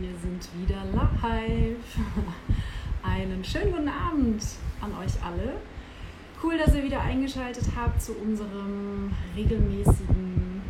[0.00, 1.76] Wir sind wieder live.
[3.02, 4.42] Einen schönen guten Abend
[4.80, 5.56] an euch alle.
[6.42, 10.62] Cool, dass ihr wieder eingeschaltet habt zu unserem regelmäßigen,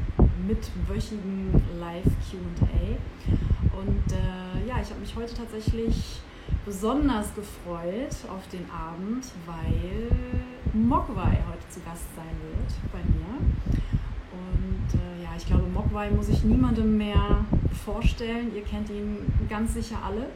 [0.49, 2.99] mitwöchigen Live-QA.
[3.79, 6.21] Und äh, ja, ich habe mich heute tatsächlich
[6.65, 10.11] besonders gefreut auf den Abend, weil
[10.73, 13.39] Mogwai heute zu Gast sein wird bei mir.
[14.33, 17.45] Und äh, ja, ich glaube, Mogwai muss ich niemandem mehr
[17.85, 18.55] vorstellen.
[18.55, 20.27] Ihr kennt ihn ganz sicher alle.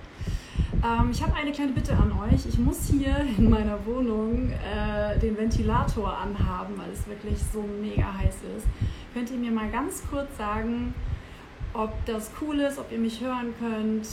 [0.83, 2.47] Ähm, ich habe eine kleine Bitte an euch.
[2.47, 8.15] Ich muss hier in meiner Wohnung äh, den Ventilator anhaben, weil es wirklich so mega
[8.19, 8.67] heiß ist.
[9.13, 10.95] Könnt ihr mir mal ganz kurz sagen,
[11.73, 14.07] ob das cool ist, ob ihr mich hören könnt,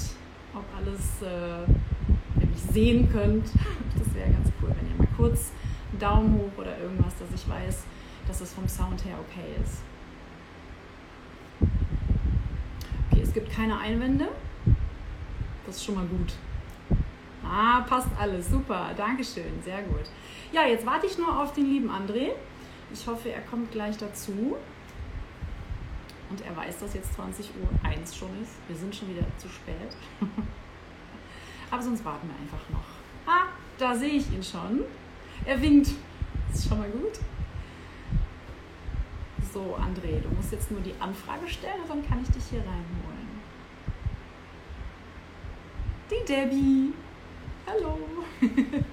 [0.54, 3.46] ob alles, äh, ihr mich sehen könnt.
[3.98, 5.52] Das wäre ganz cool, wenn ihr mal kurz
[5.92, 7.84] einen Daumen hoch oder irgendwas, dass ich weiß,
[8.28, 9.84] dass es vom Sound her okay ist.
[13.12, 14.30] Okay, es gibt keine Einwände.
[15.66, 16.34] Das ist schon mal gut.
[17.44, 18.50] Ah, passt alles.
[18.50, 18.92] Super.
[18.96, 19.62] Dankeschön.
[19.64, 20.10] Sehr gut.
[20.52, 22.32] Ja, jetzt warte ich nur auf den lieben André.
[22.94, 24.56] Ich hoffe, er kommt gleich dazu.
[26.30, 28.54] Und er weiß, dass jetzt 20 Uhr 1 schon ist.
[28.68, 29.76] Wir sind schon wieder zu spät.
[31.72, 32.86] Aber sonst warten wir einfach noch.
[33.26, 33.48] Ah,
[33.78, 34.82] da sehe ich ihn schon.
[35.46, 35.90] Er winkt.
[36.50, 37.20] Das ist schon mal gut.
[39.54, 43.42] So, André, du musst jetzt nur die Anfrage stellen dann kann ich dich hier reinholen.
[46.10, 46.94] Die Debbie.
[47.68, 47.98] Hallo.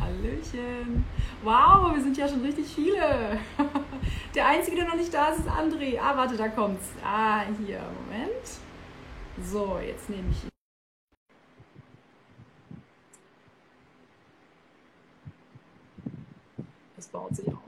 [0.00, 1.04] Hallöchen.
[1.42, 3.38] Wow, wir sind ja schon richtig viele.
[4.34, 5.98] Der Einzige, der noch nicht da ist, ist André.
[5.98, 6.90] Ah, warte, da kommt's.
[7.02, 8.60] Ah, hier, Moment.
[9.42, 10.50] So, jetzt nehme ich ihn.
[16.96, 17.59] Es baut sich auf.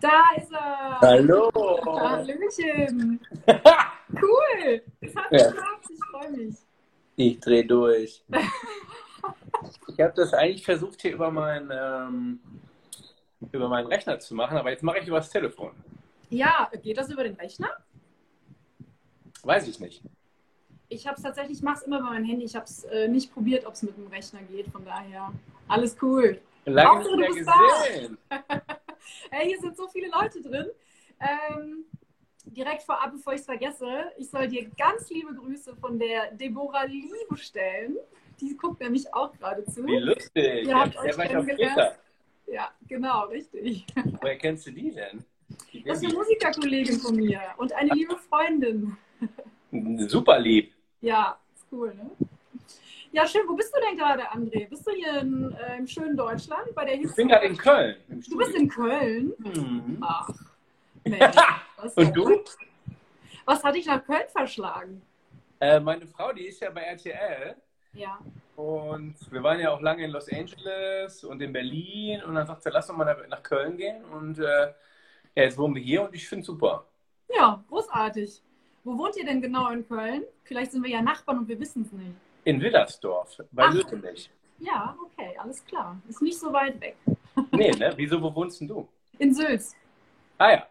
[0.00, 1.00] Da ist er!
[1.00, 1.50] Hallo!
[1.84, 3.20] Hallöchen!
[4.12, 4.82] cool!
[5.00, 5.50] Es hat Ja.
[5.50, 6.56] geklappt, ich freue mich.
[7.16, 8.22] Ich drehe durch.
[9.88, 12.40] Ich habe das eigentlich versucht, hier über, mein, ähm,
[13.52, 15.72] über meinen Rechner zu machen, aber jetzt mache ich über das Telefon.
[16.30, 17.68] Ja, geht das über den Rechner?
[19.42, 20.02] Weiß ich nicht.
[20.88, 22.46] Ich habe es tatsächlich, ich mache es immer bei meinem Handy.
[22.46, 24.68] Ich habe es äh, nicht probiert, ob es mit dem Rechner geht.
[24.68, 25.30] Von daher,
[25.68, 26.40] alles cool.
[26.64, 28.18] Lange nicht mehr gesehen.
[29.30, 30.66] Hey, hier sind so viele Leute drin.
[31.20, 31.84] Ähm,
[32.44, 36.84] direkt vorab, bevor ich es vergesse, ich soll dir ganz liebe Grüße von der Deborah
[36.84, 37.96] Liebe stellen.
[38.40, 39.84] Die guckt nämlich auch gerade zu.
[39.86, 40.66] Wie lustig.
[40.66, 41.98] Ihr habt Der euch kennengelernt.
[42.46, 43.86] Ja, genau, richtig.
[44.20, 45.24] Woher kennst du die denn?
[45.72, 46.14] Die Das ist eine.
[46.14, 48.96] Musikerkollegin von mir und eine liebe Freundin.
[50.08, 50.72] Super lieb.
[51.00, 52.10] Ja, ist cool, ne?
[53.12, 53.42] Ja, schön.
[53.48, 54.68] Wo bist du denn gerade, André?
[54.68, 57.96] Bist du hier in, äh, im schönen Deutschland bei der Ich bin gerade in Köln.
[58.08, 59.32] Du bist in Köln?
[59.38, 59.98] Mhm.
[60.00, 60.28] Ach,
[61.04, 61.36] Mensch.
[61.96, 62.40] Und du?
[63.44, 65.02] Was hat dich nach Köln verschlagen?
[65.58, 67.56] Äh, meine Frau, die ist ja bei RTL.
[67.94, 68.18] Ja.
[68.54, 72.22] Und wir waren ja auch lange in Los Angeles und in Berlin.
[72.22, 74.04] Und dann sagt sie, lass uns mal nach- nach Köln gehen.
[74.04, 74.72] Und äh, ja,
[75.44, 76.84] jetzt wohnen wir hier und ich finde es super.
[77.34, 78.40] Ja, großartig.
[78.84, 80.22] Wo wohnt ihr denn genau in Köln?
[80.44, 82.14] Vielleicht sind wir ja Nachbarn und wir wissen es nicht.
[82.44, 83.74] In Willersdorf, bei Ach.
[83.74, 84.30] Lüttenich.
[84.58, 85.96] Ja, okay, alles klar.
[86.08, 86.96] Ist nicht so weit weg.
[87.52, 87.92] Nee, ne?
[87.96, 88.86] Wieso, wo wohnst denn du?
[89.18, 89.74] In Sülz.
[90.36, 90.66] Ah ja,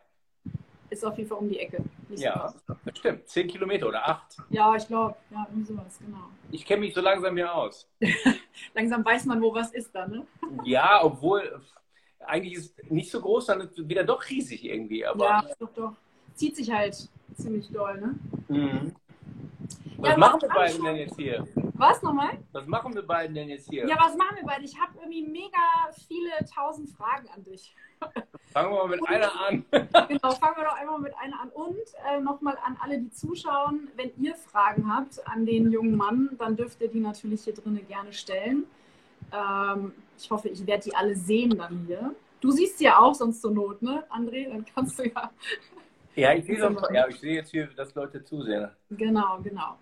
[0.90, 1.84] Ist auf jeden Fall um die Ecke.
[2.08, 2.54] Nicht so ja,
[2.86, 3.28] das stimmt.
[3.28, 4.38] Zehn Kilometer oder acht.
[4.50, 5.16] Ja, ich glaube.
[5.32, 6.26] Ja, irgendwie sowas, genau.
[6.52, 7.88] Ich kenne mich so langsam hier aus.
[8.74, 10.28] Langsam weiß man, wo was ist dann, ne?
[10.64, 11.62] Ja, obwohl
[12.20, 15.06] eigentlich ist es nicht so groß, dann wieder doch riesig irgendwie.
[15.06, 15.94] Aber Ja, doch, doch.
[16.34, 18.16] Zieht sich halt ziemlich doll, ne?
[18.48, 18.96] Mhm.
[20.02, 21.46] Was Ja, machen wir beiden denn jetzt hier?
[21.74, 22.38] Was nochmal?
[22.54, 23.86] Was machen wir beiden denn jetzt hier?
[23.86, 24.64] Ja, was machen wir beide?
[24.64, 25.58] Ich habe irgendwie mega
[26.08, 27.76] viele tausend Fragen an dich.
[28.54, 29.66] Fangen wir mal mit einer an.
[29.72, 31.50] Genau, fangen wir doch einmal mit einer an.
[31.50, 31.76] Und
[32.10, 36.56] äh, nochmal an alle, die zuschauen, wenn ihr Fragen habt an den jungen Mann, dann
[36.56, 38.64] dürft ihr die natürlich hier drinnen gerne stellen.
[39.34, 42.16] Ähm, ich hoffe, ich werde die alle sehen dann hier.
[42.40, 44.48] Du siehst sie ja auch sonst zur Not, ne, André?
[44.48, 45.30] Dann kannst du ja.
[46.20, 48.70] Ja, ich sehe doch- ja, ich sehe jetzt hier, dass Leute zusehen.
[48.92, 49.78] Genau, genau.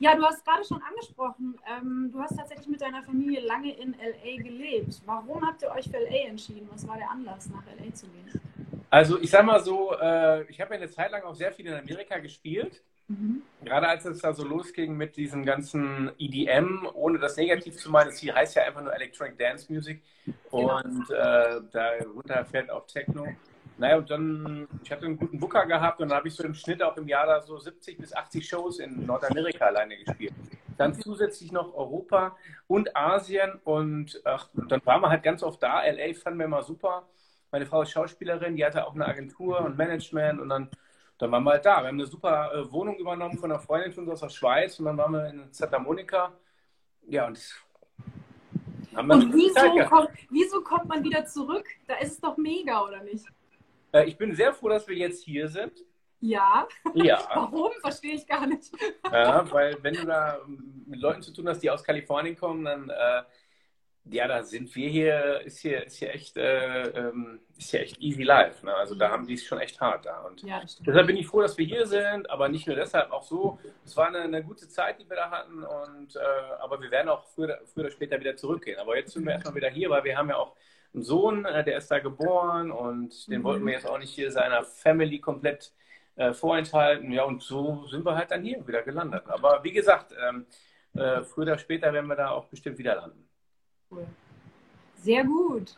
[0.00, 3.94] Ja, du hast gerade schon angesprochen, ähm, du hast tatsächlich mit deiner Familie lange in
[3.94, 5.02] LA gelebt.
[5.04, 6.68] Warum habt ihr euch für LA entschieden?
[6.72, 8.40] Was war der Anlass, nach LA zu gehen?
[8.88, 11.66] Also ich sag mal so, äh, ich habe ja eine Zeit lang auch sehr viel
[11.66, 12.82] in Amerika gespielt.
[13.08, 13.42] Mhm.
[13.64, 18.08] Gerade als es da so losging mit diesem ganzen EDM, ohne das negativ zu meinen,
[18.10, 20.02] es hier heißt ja einfach nur Electronic Dance Music
[20.50, 20.76] Genau.
[20.78, 23.26] und äh, darunter fällt auch Techno.
[23.82, 26.54] Naja, und dann, ich hatte einen guten Booker gehabt und dann habe ich so im
[26.54, 30.32] Schnitt auch im Jahr da so 70 bis 80 Shows in Nordamerika alleine gespielt.
[30.78, 32.36] Dann zusätzlich noch Europa
[32.68, 35.82] und Asien und ach, und dann waren wir halt ganz oft da.
[35.84, 37.08] LA fanden wir immer super.
[37.50, 40.70] Meine Frau ist Schauspielerin, die hatte auch eine Agentur und Management und dann
[41.18, 41.80] dann waren wir halt da.
[41.80, 44.78] Wir haben eine super äh, Wohnung übernommen von einer Freundin von uns aus der Schweiz
[44.78, 46.32] und dann waren wir in Santa Monica.
[47.08, 47.40] Ja, und
[48.94, 51.66] haben wir Und wieso kommt, wieso kommt man wieder zurück?
[51.88, 53.26] Da ist es doch mega, oder nicht?
[53.92, 55.72] Äh, ich bin sehr froh, dass wir jetzt hier sind.
[56.20, 56.66] Ja.
[56.94, 57.28] Ja.
[57.34, 57.72] Warum?
[57.80, 58.72] Verstehe ich gar nicht.
[59.10, 60.40] Ja, weil wenn du da
[60.86, 63.22] mit Leuten zu tun hast, die aus Kalifornien kommen, dann äh,
[64.04, 68.00] ja, da sind wir hier, ist hier, ist hier echt, äh, ähm, ist hier echt
[68.00, 68.64] easy life.
[68.66, 68.74] Ne?
[68.74, 70.22] Also da haben die es schon echt hart da.
[70.22, 73.22] Und ja, deshalb bin ich froh, dass wir hier sind, aber nicht nur deshalb, auch
[73.22, 73.60] so.
[73.84, 75.62] Es war eine, eine gute Zeit, die wir da hatten.
[75.62, 76.18] Und, äh,
[76.60, 78.80] aber wir werden auch früher, früher oder später wieder zurückgehen.
[78.80, 80.56] Aber jetzt sind wir erstmal wieder hier, weil wir haben ja auch
[80.94, 83.44] einen Sohn, äh, der ist da geboren und den mhm.
[83.44, 85.72] wollten wir jetzt auch nicht hier seiner Family komplett
[86.16, 87.10] äh, vorenthalten.
[87.12, 89.24] Ja, und so sind wir halt dann hier wieder gelandet.
[89.28, 90.46] Aber wie gesagt, ähm,
[90.94, 93.26] äh, früher oder später werden wir da auch bestimmt wieder landen.
[93.90, 94.06] Cool.
[94.96, 95.76] Sehr gut.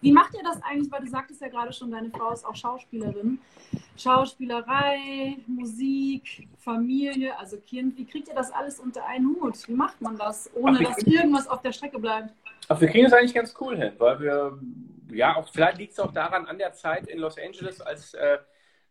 [0.00, 0.92] Wie macht ihr das eigentlich?
[0.92, 3.38] Weil du sagtest ja gerade schon, deine Frau ist auch Schauspielerin.
[3.96, 7.96] Schauspielerei, Musik, Familie, also Kind.
[7.96, 9.66] Wie kriegt ihr das alles unter einen Hut?
[9.66, 12.34] Wie macht man das, ohne Ach, dass irgendwas auf der Strecke bleibt?
[12.68, 14.58] Ach, wir kriegen es eigentlich ganz cool hin, weil wir,
[15.12, 18.38] ja, auch vielleicht liegt es auch daran, an der Zeit in Los Angeles, als äh,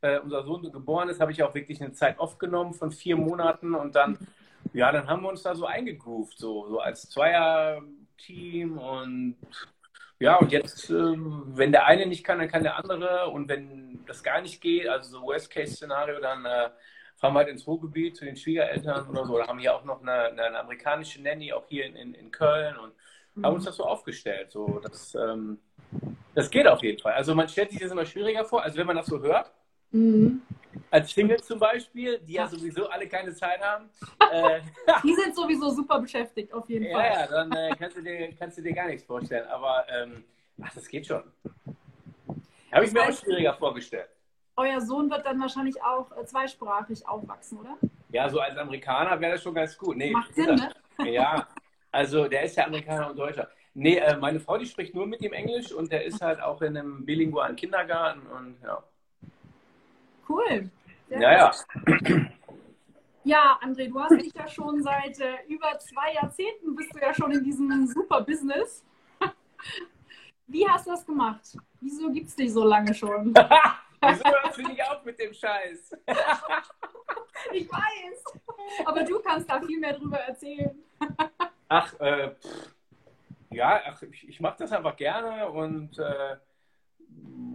[0.01, 3.73] äh, unser Sohn geboren ist, habe ich auch wirklich eine Zeit aufgenommen von vier Monaten
[3.73, 4.17] und dann,
[4.73, 7.81] ja, dann haben wir uns da so eingegroovt, so, so als Zweier
[8.17, 9.37] Team und
[10.19, 13.29] ja, und jetzt, ähm, wenn der eine nicht kann, dann kann der andere.
[13.29, 16.69] Und wenn das gar nicht geht, also so Worst-Case-Szenario, dann äh,
[17.17, 19.37] fahren wir halt ins Ruhrgebiet zu den Schwiegereltern oder so.
[19.37, 22.77] Da haben wir auch noch eine, eine amerikanische Nanny, auch hier in, in, in Köln
[22.77, 22.93] und
[23.35, 23.45] mhm.
[23.45, 24.51] haben uns das so aufgestellt.
[24.51, 25.59] So, das, ähm,
[26.35, 27.13] das geht auf jeden Fall.
[27.13, 28.63] Also man stellt sich das immer schwieriger vor.
[28.63, 29.51] Also wenn man das so hört,
[29.91, 30.41] mhm
[30.91, 33.89] als Single zum Beispiel, die ja sowieso alle keine Zeit haben.
[34.31, 34.61] Äh,
[35.03, 37.05] die sind sowieso super beschäftigt, auf jeden Fall.
[37.05, 39.47] Ja, dann äh, kannst, du dir, kannst du dir gar nichts vorstellen.
[39.47, 40.23] Aber ähm,
[40.61, 41.23] ach, das geht schon.
[42.71, 44.09] Habe ich mir auch schwieriger vorgestellt.
[44.55, 47.77] Euer Sohn wird dann wahrscheinlich auch äh, zweisprachig aufwachsen, oder?
[48.09, 49.97] Ja, so als Amerikaner wäre das schon ganz gut.
[49.97, 50.71] Nee, Macht Sinn, ne?
[51.11, 51.47] Ja,
[51.93, 53.49] also der ist ja Amerikaner und Deutscher.
[53.75, 56.61] Nee, äh, meine Frau, die spricht nur mit ihm Englisch und der ist halt auch
[56.61, 58.83] in einem bilingualen Kindergarten und ja.
[60.27, 60.69] Cool.
[61.07, 61.51] Sehr ja, ja.
[63.25, 67.13] Ja, André, du hast dich ja schon seit äh, über zwei Jahrzehnten bist du ja
[67.13, 68.83] schon in diesem super Business.
[70.47, 71.57] Wie hast du das gemacht?
[71.79, 73.33] Wieso gibt es dich so lange schon?
[74.01, 75.95] Wieso hörst du nicht auf mit dem Scheiß?
[77.53, 78.41] ich weiß.
[78.85, 80.83] Aber du kannst da viel mehr drüber erzählen.
[81.73, 82.31] Ach, äh,
[83.49, 86.35] ja, ach, ich, ich mache das einfach gerne und äh,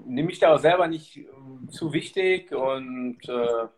[0.07, 1.25] nehme mich da auch selber nicht äh,
[1.71, 3.69] zu wichtig und äh,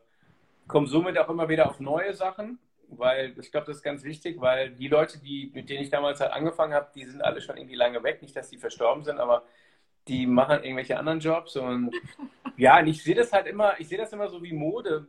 [0.66, 2.58] komme somit auch immer wieder auf neue Sachen,
[2.88, 6.20] weil ich glaube, das ist ganz wichtig, weil die Leute, die, mit denen ich damals
[6.20, 8.22] halt angefangen habe, die sind alle schon irgendwie lange weg.
[8.22, 9.44] Nicht, dass die verstorben sind, aber
[10.08, 11.94] die machen irgendwelche anderen Jobs und
[12.56, 15.06] ja, und ich sehe das halt immer, ich sehe das immer so wie Mode.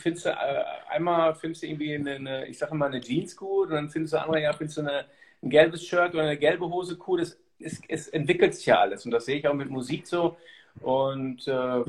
[0.00, 3.68] Findest du, äh, einmal findest du irgendwie eine, eine ich sage mal, eine Jeans gut
[3.68, 5.04] und dann findest du andere, ja, findest du eine,
[5.42, 7.20] ein gelbes Shirt oder eine gelbe Hose cool.
[7.20, 10.36] Das es, es, entwickelt sich ja alles und das sehe ich auch mit Musik so.
[10.80, 11.84] Und äh,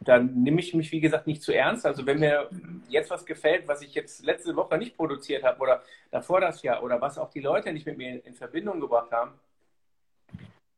[0.00, 1.84] dann nehme ich mich, wie gesagt, nicht zu ernst.
[1.84, 2.48] Also wenn mir
[2.88, 6.82] jetzt was gefällt, was ich jetzt letzte Woche nicht produziert habe oder davor das Jahr
[6.82, 9.32] oder was auch die Leute nicht mit mir in, in Verbindung gebracht haben,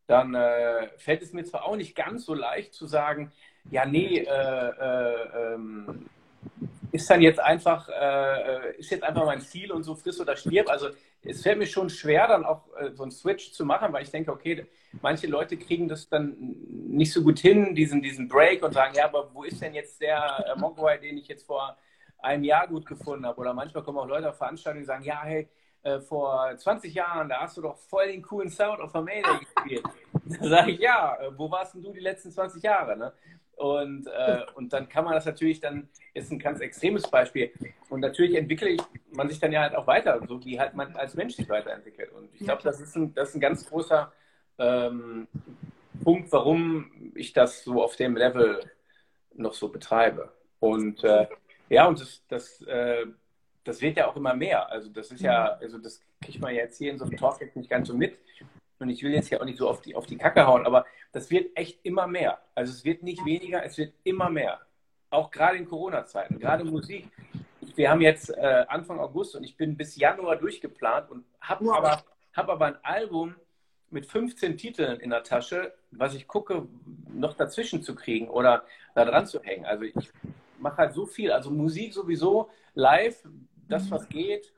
[0.06, 3.31] dann äh, fällt es mir zwar auch nicht ganz so leicht zu sagen,
[3.70, 6.08] ja, nee, äh, äh ähm,
[6.93, 10.69] ist dann jetzt einfach, äh, ist jetzt einfach mein Ziel und so friss oder stirb.
[10.69, 10.89] Also
[11.22, 14.10] es fällt mir schon schwer, dann auch äh, so einen Switch zu machen, weil ich
[14.10, 14.67] denke, okay,
[15.03, 19.05] manche Leute kriegen das dann nicht so gut hin, diesen, diesen Break und sagen, ja,
[19.05, 21.77] aber wo ist denn jetzt der äh, Mogwai, den ich jetzt vor
[22.19, 23.41] einem Jahr gut gefunden habe?
[23.41, 25.48] Oder manchmal kommen auch Leute auf Veranstaltungen und sagen, ja, hey,
[25.82, 29.39] äh, vor 20 Jahren, da hast du doch voll den coolen Sound auf der Mayday
[29.41, 29.84] gespielt.
[30.41, 32.98] Da sage ich, ja, äh, wo warst denn du die letzten 20 Jahre?
[32.98, 33.12] Ne?
[33.58, 37.50] Und, äh, und dann kann man das natürlich dann, ist ein ganz extremes Beispiel.
[37.88, 41.15] Und natürlich entwickelt man sich dann ja halt auch weiter, so wie halt man als
[41.15, 42.12] Mensch sich weiterentwickelt.
[42.12, 44.12] Und ich glaube, das, ist ein, das ist ein ganz großer
[44.58, 45.27] ähm,
[46.05, 48.60] Punkt, warum ich das so auf dem Level
[49.34, 50.32] noch so betreibe.
[50.60, 51.27] Und äh,
[51.69, 53.06] ja, und das, das, äh,
[53.65, 54.70] das wird ja auch immer mehr.
[54.70, 55.62] Also das ist ja, mhm.
[55.65, 58.19] also das kriegt man jetzt hier in so einem Talk jetzt nicht ganz so mit.
[58.79, 60.87] Und ich will jetzt hier auch nicht so auf die, auf die Kacke hauen, aber
[61.13, 62.39] das wird echt immer mehr.
[62.55, 64.61] Also es wird nicht weniger, es wird immer mehr.
[65.11, 67.08] Auch gerade in Corona-Zeiten, gerade Musik.
[67.75, 71.77] Wir haben jetzt äh, Anfang August und ich bin bis Januar durchgeplant und habe wow.
[71.77, 72.05] aber,
[72.35, 73.35] hab aber ein Album
[73.91, 76.69] mit 15 Titeln in der Tasche, was ich gucke,
[77.08, 79.65] noch dazwischen zu kriegen oder da dran zu hängen.
[79.65, 80.11] Also ich
[80.58, 81.32] mache halt so viel.
[81.32, 83.27] Also Musik sowieso, live,
[83.69, 84.53] das, was geht.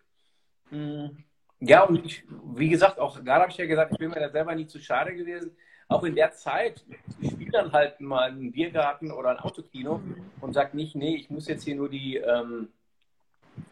[0.71, 1.25] Hm.
[1.61, 2.25] Ja, und ich,
[2.55, 4.81] wie gesagt, auch gerade habe ich ja gesagt, ich bin mir da selber nie zu
[4.81, 5.57] schade gewesen,
[5.89, 6.85] auch in der Zeit,
[7.21, 10.01] ich spiele dann halt mal einen Biergarten oder ein Autokino
[10.41, 12.69] und sage nicht, nee, ich muss jetzt hier nur die ähm,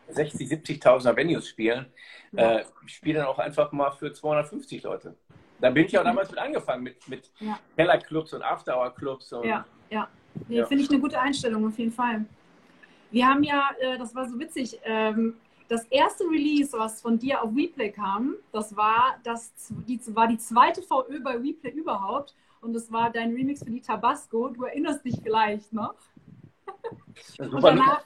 [0.08, 1.86] 60, 70.000er Venues spielen.
[2.32, 2.56] Ja.
[2.56, 5.14] Äh, ich spiele dann auch einfach mal für 250 Leute.
[5.60, 7.58] Da bin ich auch damals mit angefangen, mit, mit ja.
[7.76, 9.30] Kellerclubs und Afterhour-Clubs.
[9.44, 10.08] Ja, ja.
[10.48, 10.66] Nee, ja.
[10.66, 12.24] Finde ich eine gute Einstellung, auf jeden Fall.
[13.10, 15.34] Wir haben ja, äh, das war so witzig, ähm,
[15.68, 19.52] das erste Release, was von dir auf Replay kam, das war, das,
[19.86, 22.34] die, war die zweite VÖ bei Replay überhaupt.
[22.60, 24.48] Und das war dein Remix für die Tabasco.
[24.48, 25.94] Du erinnerst dich vielleicht noch.
[27.38, 28.02] Und danach,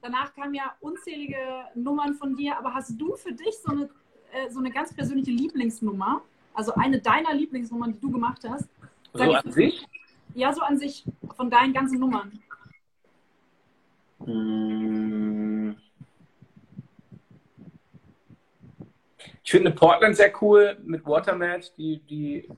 [0.00, 1.36] danach kamen ja unzählige
[1.74, 2.56] Nummern von dir.
[2.56, 3.88] Aber hast du für dich so eine,
[4.32, 6.22] äh, so eine ganz persönliche Lieblingsnummer?
[6.54, 8.68] Also eine deiner Lieblingsnummern, die du gemacht hast?
[9.12, 9.86] Sag so an sich?
[10.34, 11.04] Ja, so an sich,
[11.36, 12.38] von deinen ganzen Nummern.
[14.24, 15.55] Hm.
[19.42, 22.48] Ich finde Portland sehr cool mit Watermat, die, die,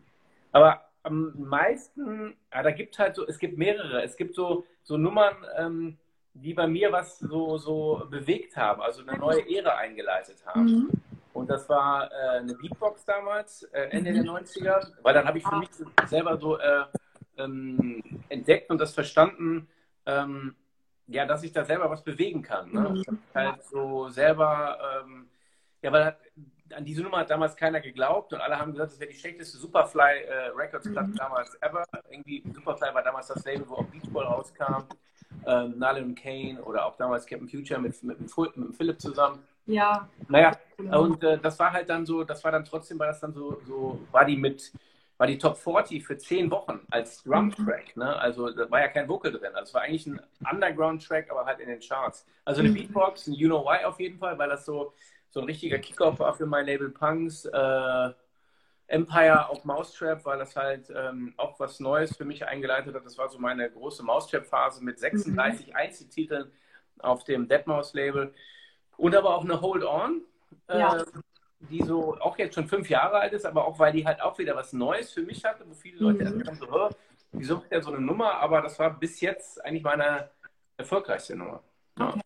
[0.52, 4.96] aber am meisten, ja, da gibt halt so, es gibt mehrere, es gibt so, so
[4.96, 5.98] Nummern, ähm,
[6.34, 10.64] die bei mir was so, so bewegt haben, also eine neue Ära eingeleitet haben.
[10.64, 10.90] Mhm.
[11.32, 14.14] Und das war äh, eine Beatbox damals, äh, Ende mhm.
[14.14, 15.68] der 90er, weil dann habe ich für mich
[16.06, 16.84] selber so äh,
[17.38, 19.68] ähm, entdeckt und das verstanden,
[20.06, 20.54] ähm,
[21.06, 22.72] ja, dass ich da selber was bewegen kann.
[22.72, 22.90] Ne?
[22.90, 23.18] Mhm.
[23.34, 25.28] Halt so selber, ähm,
[25.82, 26.16] ja, weil
[26.74, 29.58] an diese Nummer hat damals keiner geglaubt und alle haben gesagt, das wäre die schlechteste
[29.58, 31.16] Superfly äh, Records Platte mhm.
[31.16, 31.84] damals ever.
[32.10, 34.84] Irgendwie Superfly war damals das Label, wo auch Beachball rauskam.
[35.46, 39.42] Ähm, Nalin Kane oder auch damals Captain Future mit, mit, mit, mit Philipp zusammen.
[39.66, 40.08] Ja.
[40.28, 43.34] Naja, und äh, das war halt dann so, das war dann trotzdem, war das dann
[43.34, 44.72] so, so war die mit,
[45.18, 47.96] war die Top 40 für zehn Wochen als Drum-Track.
[47.96, 48.16] Ne?
[48.16, 49.54] Also da war ja kein Vocal drin.
[49.54, 50.20] Also es war eigentlich ein
[50.50, 52.26] Underground-Track, aber halt in den Charts.
[52.46, 52.74] Also eine mhm.
[52.74, 54.94] Beatbox, ein You Know Why auf jeden Fall, weil das so,
[55.30, 57.44] so ein richtiger Kickoff war für mein Label Punks.
[57.44, 58.10] Äh,
[58.90, 63.04] Empire auf Mousetrap, weil das halt ähm, auch was Neues für mich eingeleitet hat.
[63.04, 65.76] Das war so meine große Mousetrap-Phase mit 36 mhm.
[65.76, 66.50] Einzeltiteln
[66.98, 68.32] auf dem Deadmau5-Label.
[68.96, 70.22] Und aber auch eine Hold On.
[70.68, 71.04] Äh, ja
[71.60, 74.38] die so auch jetzt schon fünf Jahre alt ist, aber auch weil die halt auch
[74.38, 76.42] wieder was Neues für mich hatte, wo viele Leute mhm.
[76.46, 76.88] erst so,
[77.32, 78.34] wieso hat der so eine Nummer?
[78.34, 80.30] Aber das war bis jetzt eigentlich meine
[80.76, 81.62] erfolgreichste Nummer.
[81.98, 82.20] Ja, okay.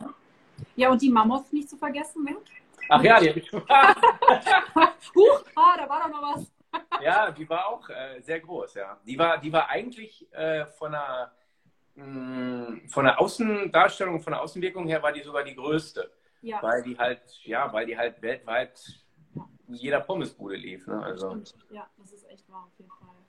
[0.77, 2.37] ja und die Mammoth nicht zu vergessen, ne?
[2.93, 3.63] Ach ja, die habe ich schon.
[5.15, 6.53] Huch, ah, da war doch noch was.
[7.03, 8.99] ja, die war auch äh, sehr groß, ja.
[9.07, 11.33] Die war, die war eigentlich äh, von der
[11.95, 16.11] mh, mm, von der Außendarstellung, von der Außenwirkung her war die sogar die größte.
[16.43, 16.63] Ja.
[16.63, 18.79] Weil die halt, ja, weil die halt weltweit
[19.69, 20.87] in jeder Pommesbude lief.
[20.87, 21.03] Ne?
[21.03, 21.41] Also.
[21.71, 23.22] Ja, das ist echt wahr, auf jeden Fall.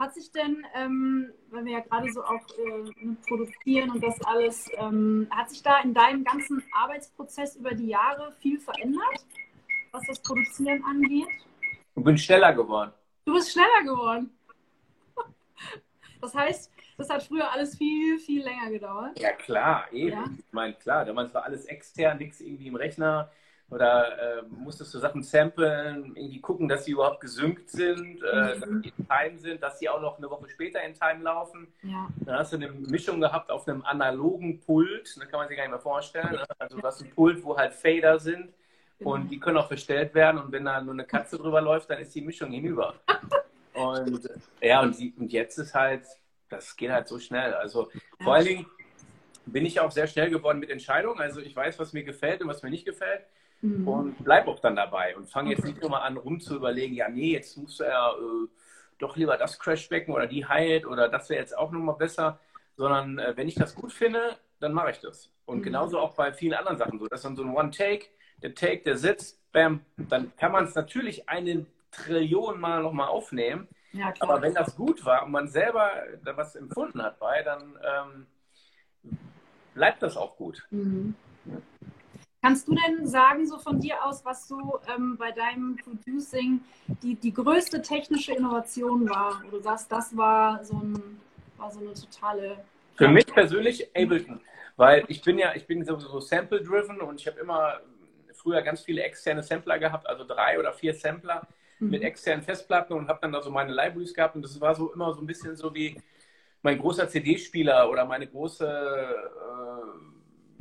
[0.00, 4.70] Hat sich denn, ähm, weil wir ja gerade so auch äh, produzieren und das alles,
[4.78, 9.26] ähm, hat sich da in deinem ganzen Arbeitsprozess über die Jahre viel verändert,
[9.92, 11.28] was das Produzieren angeht?
[11.94, 12.92] Ich bin schneller geworden.
[13.26, 14.30] Du bist schneller geworden.
[16.22, 19.18] Das heißt, das hat früher alles viel, viel länger gedauert.
[19.18, 20.16] Ja, klar, eben.
[20.16, 20.24] Ja?
[20.38, 23.30] Ich meine, klar, damals war alles extern, nichts irgendwie im Rechner.
[23.70, 28.60] Oder äh, musstest du Sachen samplen, irgendwie gucken, dass sie überhaupt gesynkt sind, äh, mhm.
[28.60, 31.68] dass sie in Time sind, dass sie auch noch eine Woche später in Time laufen.
[31.82, 32.08] Ja.
[32.16, 35.64] Dann hast du eine Mischung gehabt auf einem analogen Pult, das kann man sich gar
[35.64, 36.32] nicht mehr vorstellen.
[36.32, 36.44] Ne?
[36.58, 38.52] Also du hast ein Pult, wo halt Fader sind
[38.98, 42.00] und die können auch verstellt werden und wenn da nur eine Katze drüber läuft, dann
[42.00, 42.94] ist die Mischung hinüber.
[43.74, 44.28] und
[44.60, 46.02] ja, und, die, und jetzt ist halt,
[46.48, 47.54] das geht halt so schnell.
[47.54, 47.88] Also
[48.20, 48.66] vor allen Dingen
[49.46, 51.20] bin ich auch sehr schnell geworden mit Entscheidungen.
[51.20, 53.22] Also ich weiß, was mir gefällt und was mir nicht gefällt
[53.62, 53.88] mhm.
[53.88, 56.94] und bleib auch dann dabei und fange jetzt nicht nur mal an, rum zu überlegen,
[56.94, 58.48] ja, nee, jetzt muss er äh,
[58.98, 62.38] doch lieber das Crashbecken oder die Hyatt oder das wäre jetzt auch nochmal besser,
[62.76, 65.30] sondern äh, wenn ich das gut finde, dann mache ich das.
[65.46, 65.62] Und mhm.
[65.62, 67.06] genauso auch bei vielen anderen Sachen so.
[67.06, 68.06] Das ist dann so ein One-Take,
[68.42, 73.68] der Take, der sitzt, bam, dann kann man es natürlich eine Trillion Mal nochmal aufnehmen.
[73.92, 75.90] Ja, aber wenn das gut war und man selber
[76.24, 78.26] da was empfunden hat bei, dann ähm,
[79.74, 80.64] bleibt das auch gut.
[80.70, 81.16] Mhm.
[82.42, 86.60] Kannst du denn sagen, so von dir aus, was so ähm, bei deinem Producing
[87.02, 89.42] die, die größte technische Innovation war?
[89.44, 91.20] Wo du sagst, das war so, ein,
[91.58, 92.64] war so eine totale.
[92.96, 94.40] Für mich persönlich Ableton,
[94.76, 97.80] weil ich bin ja, ich bin sowieso Sample-driven und ich habe immer
[98.32, 101.46] früher ganz viele externe Sampler gehabt, also drei oder vier Sampler
[101.78, 101.90] mhm.
[101.90, 104.92] mit externen Festplatten und habe dann da so meine Libraries gehabt und das war so
[104.92, 106.00] immer so ein bisschen so wie
[106.62, 109.69] mein großer CD-Spieler oder meine große äh,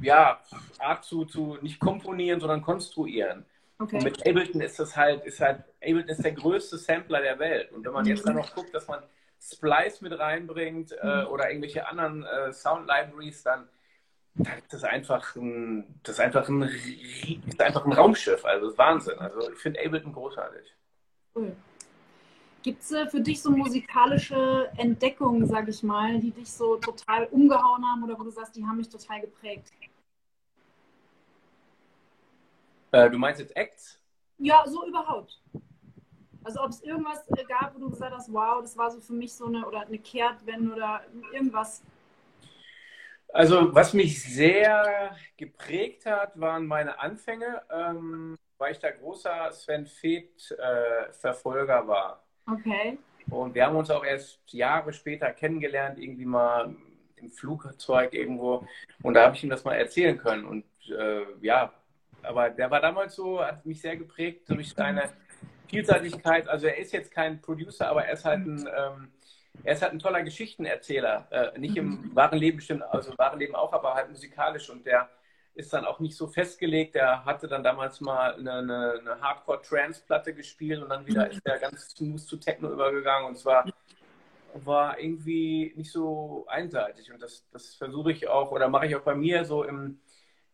[0.02, 0.40] ja,
[0.80, 3.46] Art zu, zu nicht komponieren, sondern konstruieren.
[3.80, 3.98] Okay.
[3.98, 7.72] Und mit Ableton ist das halt, ist halt, Ableton ist der größte Sampler der Welt.
[7.72, 9.02] Und wenn man jetzt dann noch guckt, dass man
[9.42, 11.28] Splice mit reinbringt äh, mhm.
[11.28, 13.70] oder irgendwelche anderen äh, Sound Libraries, dann,
[14.36, 16.64] dann ist das einfach ein, das ist einfach ein,
[17.48, 18.44] ist einfach ein Raumschiff.
[18.44, 19.20] Also das ist Wahnsinn.
[19.20, 20.76] Also ich finde Ableton großartig.
[21.34, 21.56] Cool.
[22.62, 27.26] Gibt es äh, für dich so musikalische Entdeckungen, sag ich mal, die dich so total
[27.28, 29.72] umgehauen haben oder wo du sagst, die haben mich total geprägt?
[32.92, 34.00] Äh, du meinst jetzt Acts?
[34.38, 35.42] Ja, so überhaupt.
[36.44, 39.14] Also ob es irgendwas äh, gab, wo du gesagt hast, wow, das war so für
[39.14, 41.02] mich so eine oder eine Kehrtwende oder
[41.34, 41.84] irgendwas.
[43.32, 49.86] Also was mich sehr geprägt hat, waren meine Anfänge, ähm, weil ich da großer Sven
[49.86, 52.24] Feth äh, Verfolger war.
[52.52, 52.98] Okay.
[53.30, 56.76] Und wir haben uns auch erst Jahre später kennengelernt, irgendwie mal
[57.18, 58.66] im Flugzeug irgendwo.
[59.04, 60.46] Und da habe ich ihm das mal erzählen können.
[60.46, 61.72] Und äh, ja,
[62.24, 65.10] aber der war damals so, hat mich sehr geprägt durch seine
[65.68, 66.48] Vielseitigkeit.
[66.48, 69.12] Also er ist jetzt kein Producer, aber er ist halt ein, ähm,
[69.64, 71.28] er ist halt ein toller Geschichtenerzähler.
[71.32, 72.16] Äh, nicht im mhm.
[72.16, 74.70] wahren Leben bestimmt, also im wahren Leben auch, aber halt musikalisch.
[74.70, 75.10] Und der
[75.54, 76.96] ist dann auch nicht so festgelegt.
[76.96, 81.32] Der hatte dann damals mal eine, eine, eine Hardcore-Trance-Platte gespielt und dann wieder mhm.
[81.32, 83.28] ist er ganz smooth zu Techno übergegangen.
[83.28, 83.66] Und zwar
[84.54, 87.12] war irgendwie nicht so einseitig.
[87.12, 90.00] Und das, das versuche ich auch oder mache ich auch bei mir so im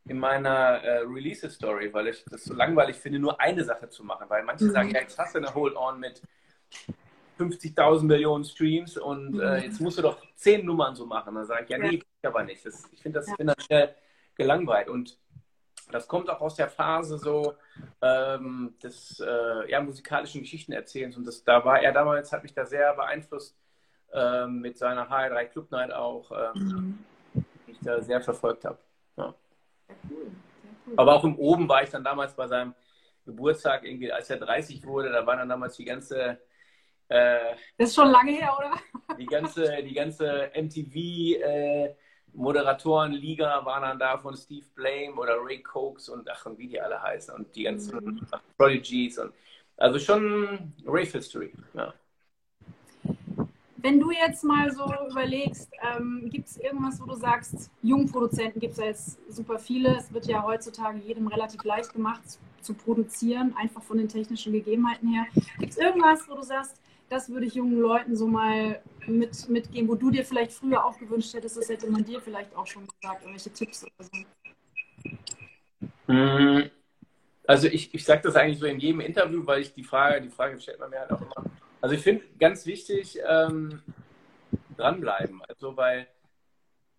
[0.07, 4.29] in meiner äh, Release-Story, weil ich das so langweilig finde, nur eine Sache zu machen.
[4.29, 4.71] Weil manche mhm.
[4.71, 6.21] sagen, ja, jetzt hast du eine Hold-On mit
[7.39, 9.63] 50.000 Millionen Streams und äh, mhm.
[9.63, 11.33] jetzt musst du doch zehn Nummern so machen.
[11.33, 12.29] Dann sage ich, ja, nee, ja.
[12.29, 12.65] aber nicht.
[12.65, 13.35] Das, ich finde das, ja.
[13.37, 13.95] dann schnell
[14.35, 14.89] gelangweilt.
[14.89, 15.17] Und
[15.91, 17.55] das kommt auch aus der Phase so
[18.01, 21.17] ähm, des äh, ja, musikalischen Geschichtenerzählens.
[21.17, 23.57] Und das, da war er damals, hat mich da sehr beeinflusst
[24.13, 26.61] ähm, mit seiner HR3 Club Night auch, ähm,
[27.33, 27.43] mhm.
[27.67, 28.77] die ich da sehr verfolgt habe.
[29.89, 29.95] Ja.
[30.09, 30.31] Cool.
[30.87, 30.93] Cool.
[30.97, 32.75] Aber auch im Oben war ich dann damals bei seinem
[33.25, 36.39] Geburtstag, irgendwie, als er 30 wurde, da war dann damals die ganze.
[37.07, 39.17] Äh, das ist schon lange her, oder?
[39.17, 40.95] Die ganze, die ganze MTV.
[40.95, 41.95] Äh,
[42.35, 46.79] Moderatorenliga waren dann da von Steve Blame oder Ray Cokes und ach, und wie die
[46.79, 48.27] alle heißen und die ganzen mhm.
[48.57, 49.33] Prodigies und
[49.77, 51.93] also schon Rave History, ja.
[53.85, 58.71] Wenn du jetzt mal so überlegst, ähm, gibt es irgendwas, wo du sagst, Jungproduzenten gibt
[58.71, 59.95] es ja jetzt super viele.
[59.95, 62.23] Es wird ja heutzutage jedem relativ leicht gemacht
[62.61, 65.25] zu produzieren, einfach von den technischen Gegebenheiten her.
[65.59, 69.87] Gibt es irgendwas, wo du sagst, das würde ich jungen Leuten so mal mit, mitgeben,
[69.87, 72.87] wo du dir vielleicht früher auch gewünscht hättest, das hätte man dir vielleicht auch schon
[72.87, 74.09] gesagt, irgendwelche Tipps oder
[76.07, 76.11] so?
[76.11, 76.71] Mm,
[77.45, 80.29] also ich, ich sage das eigentlich so in jedem Interview, weil ich die Frage, die
[80.29, 83.81] Frage stellt man mir halt auch immer also ich finde ganz wichtig, ähm,
[84.77, 85.41] dranbleiben.
[85.47, 86.07] Also weil,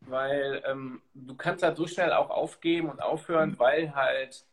[0.01, 4.45] weil ähm, du kannst halt so schnell auch aufgeben und aufhören, weil halt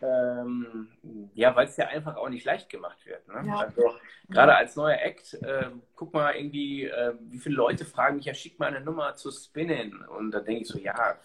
[0.00, 0.88] ähm,
[1.34, 3.26] ja, weil es ja einfach auch nicht leicht gemacht wird.
[3.28, 3.42] Ne?
[3.46, 3.58] Ja.
[3.58, 3.94] Also
[4.28, 8.34] gerade als neuer Act, äh, guck mal irgendwie, äh, wie viele Leute fragen mich, ja,
[8.34, 10.02] schick mal eine Nummer zu Spinnen.
[10.02, 11.16] Und da denke ich so, ja,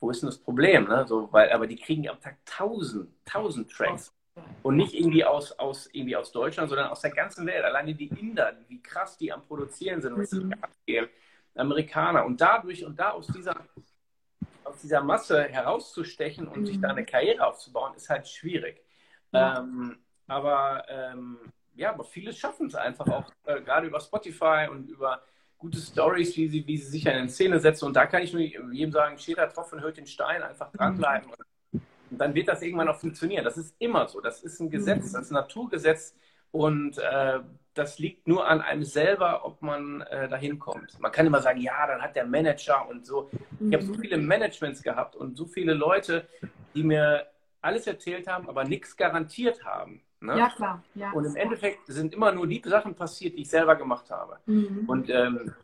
[0.00, 0.84] wo ist denn das Problem?
[0.84, 1.04] Ne?
[1.06, 4.12] So, weil, aber die kriegen am Tag tausend, tausend Tracks.
[4.62, 7.64] Und nicht irgendwie aus, aus, irgendwie aus Deutschland, sondern aus der ganzen Welt.
[7.64, 10.54] Alleine die Inder, wie krass die am Produzieren sind, was mhm.
[11.54, 12.24] Amerikaner.
[12.24, 13.56] Und dadurch und da aus dieser,
[14.64, 16.66] aus dieser Masse herauszustechen und mhm.
[16.66, 16.98] sich da mhm.
[16.98, 18.82] eine Karriere aufzubauen, ist halt schwierig.
[19.32, 19.60] Ja.
[19.60, 21.38] Ähm, aber ähm,
[21.74, 25.22] ja, aber viele schaffen es einfach auch, äh, gerade über Spotify und über
[25.58, 27.86] gute Stories, wie sie, wie sie sich in Szene setzen.
[27.86, 30.70] Und da kann ich nur jedem sagen, steht da drauf und hört den Stein, einfach
[30.72, 31.28] dranbleiben.
[31.28, 31.34] Mhm.
[31.34, 31.46] Und
[32.10, 33.44] dann wird das irgendwann auch funktionieren.
[33.44, 34.20] Das ist immer so.
[34.20, 35.12] Das ist ein Gesetz, mhm.
[35.12, 36.14] das ist ein Naturgesetz.
[36.52, 37.40] Und äh,
[37.74, 40.98] das liegt nur an einem selber, ob man äh, dahin kommt.
[40.98, 43.30] Man kann immer sagen, ja, dann hat der Manager und so.
[43.60, 44.00] Ich habe so mhm.
[44.00, 46.26] viele Managements gehabt und so viele Leute,
[46.74, 47.26] die mir
[47.60, 50.02] alles erzählt haben, aber nichts garantiert haben.
[50.20, 50.36] Ne?
[50.36, 50.82] Ja, klar.
[50.94, 51.12] Ja.
[51.12, 54.38] Und im Endeffekt sind immer nur die Sachen passiert, die ich selber gemacht habe.
[54.46, 54.84] Mhm.
[54.88, 55.54] Und ähm,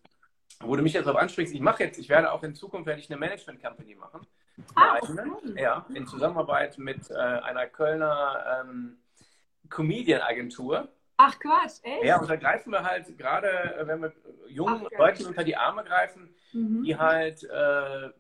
[0.61, 3.01] wo du mich jetzt darauf ansprichst, ich mache jetzt, ich werde auch in Zukunft werde
[3.01, 4.27] ich eine Management Company machen.
[4.75, 5.61] Ah, okay.
[5.61, 8.97] Ja, in Zusammenarbeit mit äh, einer Kölner ähm,
[9.69, 10.89] Comedian-Agentur.
[11.19, 12.05] Ach Quatsch, echt?
[12.05, 14.13] Ja, und da greifen wir halt gerade, äh, wenn wir
[14.49, 16.85] jungen Ach, Leuten unter die Arme greifen, mhm.
[16.85, 18.11] die halt, äh,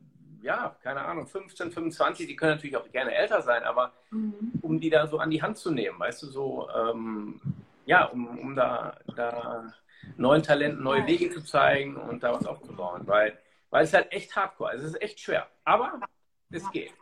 [0.43, 4.53] ja, keine Ahnung, 15, 25, die können natürlich auch gerne älter sein, aber mhm.
[4.63, 7.41] um die da so an die Hand zu nehmen, weißt du, so, ähm,
[7.85, 9.73] ja, um, um da, da
[10.17, 13.39] neuen Talenten neue Wege zu zeigen und da was aufzubauen, weil,
[13.71, 14.83] weil es halt echt hardcore ist.
[14.83, 16.01] Es ist echt schwer, aber
[16.51, 16.71] es ja.
[16.71, 16.93] geht.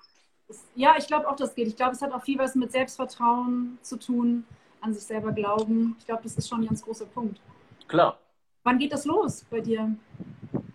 [0.74, 1.68] Ja, ich glaube auch, das geht.
[1.68, 4.44] Ich glaube, es hat auch viel was mit Selbstvertrauen zu tun,
[4.80, 5.96] an sich selber glauben.
[5.98, 7.40] Ich glaube, das ist schon ein ganz großer Punkt.
[7.88, 8.18] Klar.
[8.62, 9.94] Wann geht das los bei dir?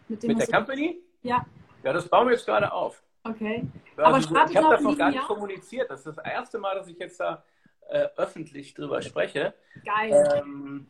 [0.07, 0.99] Mit, dem, mit der Company?
[1.21, 1.45] Ja.
[1.83, 3.01] Ja, das bauen wir jetzt gerade auf.
[3.23, 3.63] Okay.
[3.95, 5.27] Also, Aber startet ich habe das noch gar nicht Jahr?
[5.27, 5.89] kommuniziert.
[5.89, 7.43] Das ist das erste Mal, dass ich jetzt da
[7.89, 9.53] äh, öffentlich drüber spreche.
[9.85, 10.41] Geil.
[10.43, 10.87] Ähm,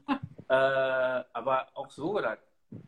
[0.48, 2.38] äh, aber auch so, da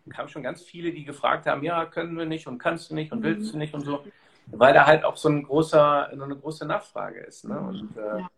[0.09, 3.11] kamen schon ganz viele, die gefragt haben, ja, können wir nicht und kannst du nicht
[3.11, 3.51] und willst mhm.
[3.51, 4.03] du nicht und so,
[4.51, 7.45] weil da halt auch so ein großer, so eine große Nachfrage ist.
[7.45, 7.59] Ne?
[7.59, 8.29] Und, äh, ja.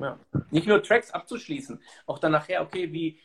[0.00, 0.18] Ja.
[0.50, 3.20] Nicht nur Tracks abzuschließen, auch dann nachher, okay, wie,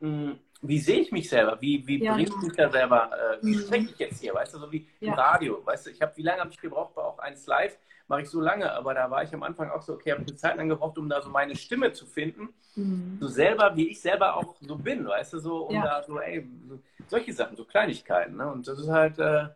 [0.00, 1.60] mh, wie sehe ich mich selber?
[1.60, 3.10] Wie, wie Ja, bringe ich mich da selber?
[3.12, 3.58] Äh, wie Mhm.
[3.60, 4.34] spreche ich jetzt hier?
[4.34, 5.14] Weißt du, so wie im Ja.
[5.14, 5.64] Radio.
[5.64, 7.78] Weißt du, ich habe, wie lange habe ich gebraucht bei auch eins live?
[8.08, 10.34] Mache ich so lange, aber da war ich am Anfang auch so, okay, habe eine
[10.34, 12.48] Zeit lang gebraucht, um da so meine Stimme zu finden.
[12.74, 13.18] Mhm.
[13.20, 15.82] So selber, wie ich selber auch so bin, weißt du, so, um Ja.
[15.84, 18.36] da so, ey, so, solche Sachen, so Kleinigkeiten.
[18.36, 18.50] Ne?
[18.50, 19.48] Und das ist halt, äh,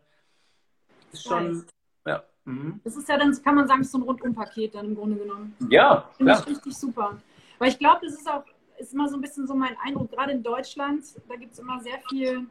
[1.11, 1.65] ist schon.
[2.05, 2.23] Ja.
[2.45, 2.81] Mhm.
[2.83, 5.55] Das ist ja dann, kann man sagen, so ein Rundumpaket dann im Grunde genommen.
[5.69, 6.43] Ja, Finde klar.
[6.43, 7.17] ich richtig super.
[7.59, 8.43] Weil ich glaube, das ist auch,
[8.77, 11.79] ist immer so ein bisschen so mein Eindruck, gerade in Deutschland, da gibt es immer
[11.79, 12.47] sehr viel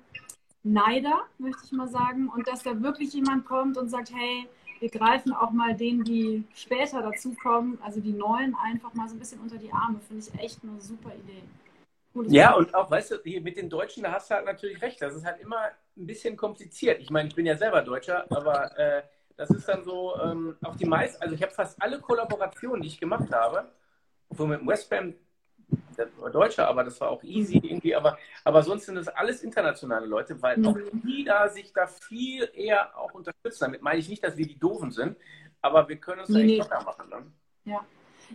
[0.63, 2.29] Neider, möchte ich mal sagen.
[2.29, 4.49] Und dass da wirklich jemand kommt und sagt, hey,
[4.81, 9.19] wir greifen auch mal denen, die später dazukommen, also die Neuen, einfach mal so ein
[9.19, 10.01] bisschen unter die Arme.
[10.09, 11.43] Finde ich echt eine super Idee.
[12.13, 14.81] Cooles Ja, und auch, weißt du, hier mit den Deutschen, da hast du halt natürlich
[14.83, 15.01] recht.
[15.01, 15.61] Das ist halt immer
[15.97, 17.01] ein bisschen kompliziert.
[17.01, 19.03] Ich meine, ich bin ja selber Deutscher, aber äh,
[19.37, 22.89] das ist dann so, ähm, auch die meisten, also ich habe fast alle Kollaborationen, die
[22.89, 23.71] ich gemacht habe,
[24.29, 25.15] obwohl mit dem Westbam,
[25.97, 29.43] das war Deutscher, aber das war auch easy irgendwie, aber, aber sonst sind das alles
[29.43, 30.67] internationale Leute, weil Mhm.
[30.67, 33.65] auch die da sich da viel eher auch unterstützen.
[33.65, 35.17] Damit meine ich nicht, dass wir die Doofen sind,
[35.61, 36.59] aber wir können uns da Nee, echt nee.
[36.59, 37.09] locker machen.
[37.09, 37.33] Ne?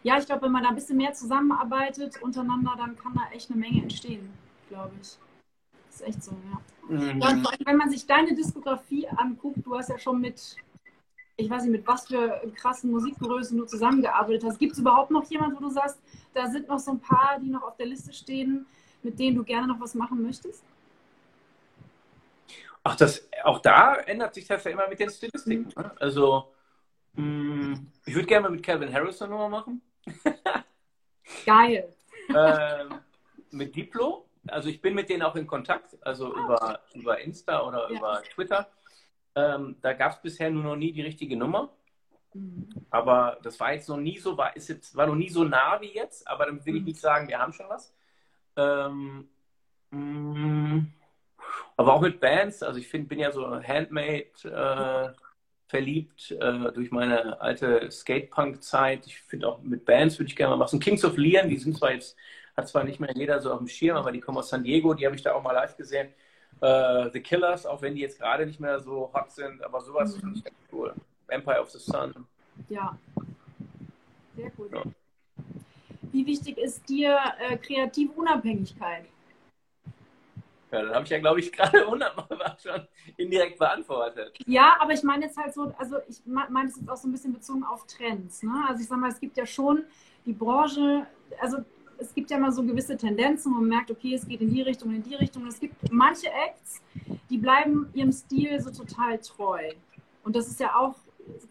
[0.03, 3.49] Ja, ich glaube, wenn man da ein bisschen mehr zusammenarbeitet untereinander, dann kann da echt
[3.49, 4.31] eine Menge entstehen,
[4.69, 5.17] glaube ich.
[5.87, 6.61] Das ist echt so, ja.
[6.95, 7.21] Mhm.
[7.21, 10.55] Ja, und wenn man sich deine Diskografie anguckt, du hast ja schon mit,
[11.39, 14.57] ich weiß nicht, mit was für krassen Musikgrößen du zusammengearbeitet hast.
[14.57, 15.99] Gibt es überhaupt noch jemand, wo du sagst,
[16.33, 18.65] da sind noch so ein paar, die noch auf der Liste stehen,
[19.03, 20.63] mit denen du gerne noch was machen möchtest?
[22.83, 25.71] Ach, das, auch da ändert sich das ja immer mit den Stilistiken.
[25.75, 25.91] Ne?
[25.99, 26.51] Also,
[27.13, 29.81] mh, ich würde gerne mal mit Calvin Harris eine Nummer machen.
[31.45, 31.93] Geil.
[32.29, 32.95] ähm,
[33.51, 34.25] mit Diplo.
[34.47, 37.97] Also, ich bin mit denen auch in Kontakt, also über, über Insta oder Ja.
[37.97, 38.67] über Twitter.
[39.37, 41.69] Ähm, da gab es bisher nur noch nie die richtige Nummer.
[42.33, 42.67] Mhm.
[42.89, 45.79] Aber das war jetzt noch nie so, war, ist jetzt, war noch nie so nah
[45.81, 46.85] wie jetzt, aber dann will ich Mhm.
[46.85, 47.93] nicht sagen, wir haben schon was.
[48.57, 49.29] Ähm,
[49.91, 50.85] mh,
[51.77, 55.13] aber auch mit Bands, also ich find, bin ja so Handmade äh,
[55.67, 59.05] verliebt äh, durch meine alte Skatepunk-Zeit.
[59.07, 60.79] Ich finde auch mit Bands würde ich gerne mal machen.
[60.79, 62.17] Kings of Leon, die sind zwar jetzt,
[62.55, 64.93] hat zwar nicht mehr jeder so auf dem Schirm, aber die kommen aus San Diego,
[64.93, 66.09] die habe ich da auch mal live gesehen.
[66.61, 70.15] Äh, The Killers, auch wenn die jetzt gerade nicht mehr so hot sind, aber sowas
[70.15, 70.19] Mhm.
[70.21, 70.93] finde ich ganz cool.
[71.27, 72.13] Empire of the Sun.
[72.69, 72.97] Ja.
[74.35, 74.69] Sehr cool.
[74.73, 74.83] Ja.
[76.11, 79.05] Wie wichtig ist dir äh, kreative Unabhängigkeit?
[80.71, 84.37] Ja, dann habe ich ja, glaube ich, gerade hundertmal schon indirekt beantwortet.
[84.45, 87.07] Ja, aber ich meine jetzt halt so, also ich me- meine es jetzt auch so
[87.07, 88.43] ein bisschen bezogen auf Trends.
[88.43, 88.65] Ne?
[88.67, 89.83] Also ich sag mal, es gibt ja schon
[90.25, 91.05] die Branche,
[91.39, 91.57] also
[91.99, 94.61] es gibt ja mal so gewisse Tendenzen, wo man merkt, okay, es geht in die
[94.61, 95.43] Richtung, in die Richtung.
[95.43, 96.81] Und es gibt manche Acts,
[97.29, 99.71] die bleiben ihrem Stil so total treu.
[100.23, 100.95] Und das ist ja auch,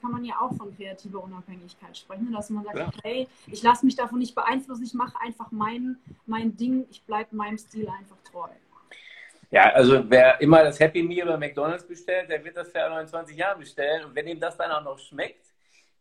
[0.00, 2.90] kann man ja auch von kreativer Unabhängigkeit sprechen, dass man sagt, Ja.
[3.02, 7.34] hey, ich lasse mich davon nicht beeinflussen, ich mache einfach mein, mein Ding, ich bleibe
[7.36, 8.48] meinem Stil einfach treu.
[9.50, 12.98] Ja, also wer immer das Happy Meal bei McDonalds bestellt, der wird das ja noch
[12.98, 14.06] in 20 Jahren bestellen.
[14.06, 15.46] Und wenn ihm das dann auch noch schmeckt,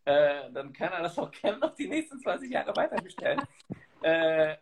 [0.05, 3.41] äh, dann kann er das auch gerne noch die nächsten 20 Jahre weiter bestellen.
[4.01, 4.55] Äh,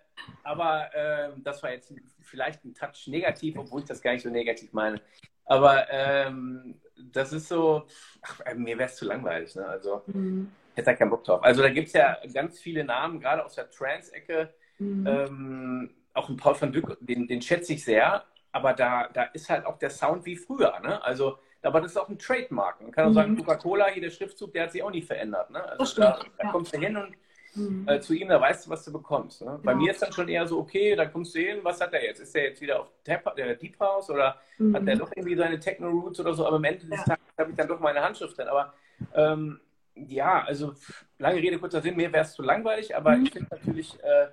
[0.43, 4.29] aber äh, das war jetzt vielleicht ein Touch negativ, obwohl ich das gar nicht so
[4.29, 5.01] negativ meine.
[5.45, 6.79] Aber ähm,
[7.11, 7.85] das ist so,
[8.21, 9.55] ach, äh, mir wäre es zu langweilig.
[9.55, 9.65] Ne?
[9.67, 10.49] Also Mhm.
[10.71, 11.43] ich hätte da keinen Bock drauf.
[11.43, 14.53] Also da gibt es ja ganz viele Namen, gerade aus der Trance-Ecke.
[14.79, 15.07] Mhm.
[15.07, 19.49] Ähm, auch ein Paul van Dyck, den, den schätze ich sehr, aber da, da ist
[19.49, 20.79] halt auch der Sound wie früher.
[20.81, 21.03] Ne?
[21.03, 22.81] Also, aber das ist auch ein Trademark.
[22.81, 23.13] Man kann auch Mhm.
[23.15, 25.49] sagen, Coca-Cola, hier der Schriftzug, der hat sich auch nicht verändert.
[25.49, 25.61] Ne?
[25.63, 26.51] Also Das stimmt, da, da ja.
[26.51, 27.15] kommst du hin und
[27.55, 27.85] Mhm.
[27.85, 29.41] äh, zu ihm, da weißt du, was du bekommst.
[29.41, 29.59] Ne?
[29.63, 29.77] Bei Genau.
[29.77, 32.19] mir ist dann schon eher so, okay, da kommst du hin, was hat er jetzt?
[32.19, 34.73] Ist er jetzt wieder auf Tap, der Deep House oder Mhm.
[34.73, 36.45] hat er doch irgendwie seine Techno-Roots oder so?
[36.47, 37.05] Aber am Ende des Ja.
[37.05, 38.47] Tages habe ich dann doch meine Handschrift drin.
[38.47, 38.73] Aber
[39.13, 39.59] ähm,
[39.95, 40.73] ja, also
[41.19, 43.23] lange Rede, kurzer Sinn, mir wäre es zu langweilig, aber Mhm.
[43.23, 44.27] ich finde natürlich, äh,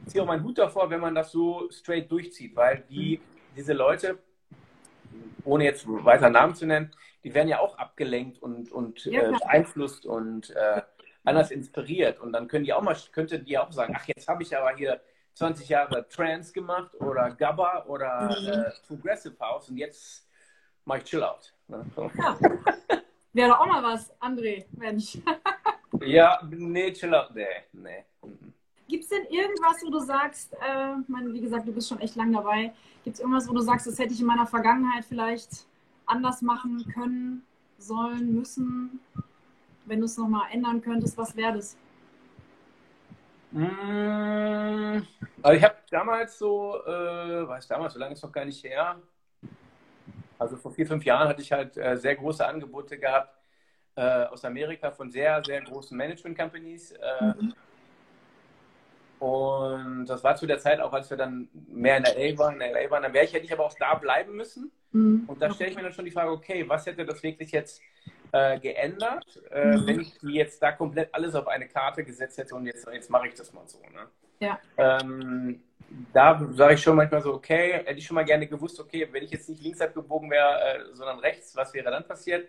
[0.00, 3.72] ich ziehe auch meinen Hut davor, wenn man das so straight durchzieht, weil die, diese
[3.74, 4.18] Leute,
[5.44, 6.90] ohne jetzt weiter Namen zu nennen,
[7.22, 10.82] die werden ja auch abgelenkt und, und Ja, äh, beeinflusst und äh,
[11.24, 12.20] anders inspiriert.
[12.20, 14.74] Und dann können die auch mal, könnte die auch sagen, ach, jetzt habe ich aber
[14.76, 15.00] hier
[15.34, 18.48] 20 Jahre Trance gemacht oder Gabba oder Mhm.
[18.48, 20.28] äh, Progressive House und jetzt
[20.84, 21.52] mache ich Chill Out.
[21.68, 21.84] Ne?
[21.96, 22.10] So.
[22.16, 22.38] Ja.
[23.32, 25.18] Wäre doch auch mal was, André, Mensch.
[26.00, 28.04] Ja, nee, Chill Out, nee, nee.
[28.22, 28.52] Mhm.
[28.86, 32.16] Gibt es denn irgendwas, wo du sagst, äh, meine, wie gesagt, du bist schon echt
[32.16, 35.66] lang dabei, gibt es irgendwas, wo du sagst, das hätte ich in meiner Vergangenheit vielleicht
[36.06, 37.44] anders machen können,
[37.78, 39.00] sollen, müssen?
[39.84, 41.78] Wenn du es nochmal ändern könntest, was wäre das?
[43.50, 45.02] Mm,
[45.42, 49.00] Also ich habe damals so, äh, weiß damals, so lange ist noch gar nicht her.
[50.38, 53.38] Also vor vier, fünf Jahren hatte ich halt äh, sehr große Angebote gehabt
[53.96, 56.92] äh, aus Amerika von sehr, sehr großen Management-Companies.
[56.92, 57.54] Äh, Mhm.
[59.18, 62.62] Und das war zu der Zeit auch, als wir dann mehr in LA waren, in
[62.62, 64.72] LA waren, dann wäre ich, hätte ich aber auch da bleiben müssen.
[64.92, 65.24] Mhm.
[65.26, 67.80] Und da stelle ich mir dann schon die Frage, okay, was hätte das wirklich jetzt
[68.34, 69.86] äh, geändert, äh, mhm.
[69.86, 73.28] wenn ich jetzt da komplett alles auf eine Karte gesetzt hätte und jetzt, jetzt mache
[73.28, 73.78] ich das mal so.
[73.78, 74.08] Ne?
[74.40, 74.58] Ja.
[74.76, 75.62] Ähm,
[76.12, 79.22] da sage ich schon manchmal so, okay, hätte ich schon mal gerne gewusst, okay, wenn
[79.22, 82.48] ich jetzt nicht links abgebogen wäre, äh, sondern rechts, was wäre dann passiert?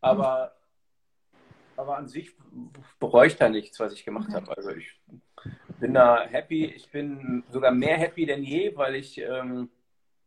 [0.00, 0.52] Aber,
[1.32, 1.38] mhm.
[1.76, 2.34] aber an sich
[2.98, 4.36] bereue ich da nichts, was ich gemacht okay.
[4.36, 4.56] habe.
[4.56, 5.00] Also ich
[5.78, 6.64] bin da happy.
[6.64, 9.70] Ich bin sogar mehr happy denn je, weil ich ähm,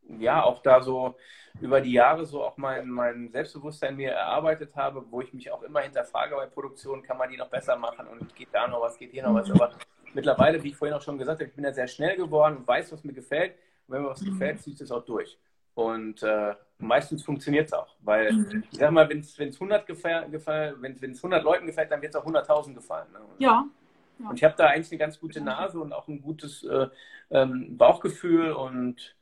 [0.08, 1.16] ja auch da so
[1.62, 5.62] über die Jahre so auch mein, mein Selbstbewusstsein mir erarbeitet habe, wo ich mich auch
[5.64, 8.98] immer hinterfrage bei Produktionen, kann man die noch besser machen und geht da noch was,
[8.98, 9.52] geht hier noch was.
[9.52, 9.72] Aber
[10.14, 12.68] mittlerweile, wie ich vorhin auch schon gesagt habe, ich bin ja sehr schnell geworden und
[12.68, 13.54] weiß, was mir gefällt.
[13.88, 14.32] Und wenn mir was mhm.
[14.32, 15.38] gefällt, zieht es auch durch.
[15.76, 18.64] Und äh, meistens funktioniert es auch, weil mhm.
[18.72, 22.22] ich sag mal, wenn es 100 gefällt, wenn es 100 Leuten gefällt, dann wird es
[22.22, 23.12] auch 100.000 gefallen.
[23.12, 23.20] Ne?
[23.40, 23.66] Ja.
[24.20, 24.30] ja.
[24.30, 26.88] Und ich habe da eigentlich eine ganz gute Nase und auch ein gutes äh,
[27.32, 29.16] ähm, Bauchgefühl und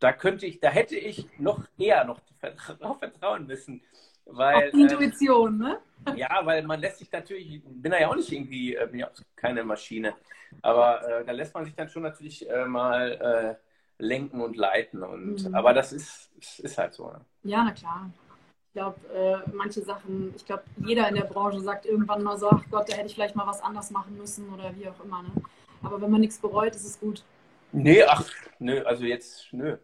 [0.00, 3.82] da könnte ich, da hätte ich noch eher noch darauf vertrauen müssen.
[4.26, 5.78] Weil, Auf die Intuition, äh, ne?
[6.16, 9.14] Ja, weil man lässt sich natürlich, bin ja auch nicht irgendwie, äh, bin ja auch
[9.34, 10.14] keine Maschine,
[10.62, 15.02] aber äh, da lässt man sich dann schon natürlich äh, mal äh, lenken und leiten.
[15.02, 15.54] Und, mhm.
[15.54, 17.10] Aber das ist, ist halt so.
[17.10, 17.20] Ne?
[17.44, 18.10] Ja, na klar.
[18.66, 22.50] Ich glaube, äh, manche Sachen, ich glaube, jeder in der Branche sagt irgendwann mal so,
[22.50, 25.22] ach Gott, da hätte ich vielleicht mal was anders machen müssen oder wie auch immer.
[25.22, 25.30] Ne?
[25.82, 27.24] Aber wenn man nichts bereut, ist es gut.
[27.72, 28.24] Nee, ach,
[28.58, 29.78] nö, also jetzt, nö.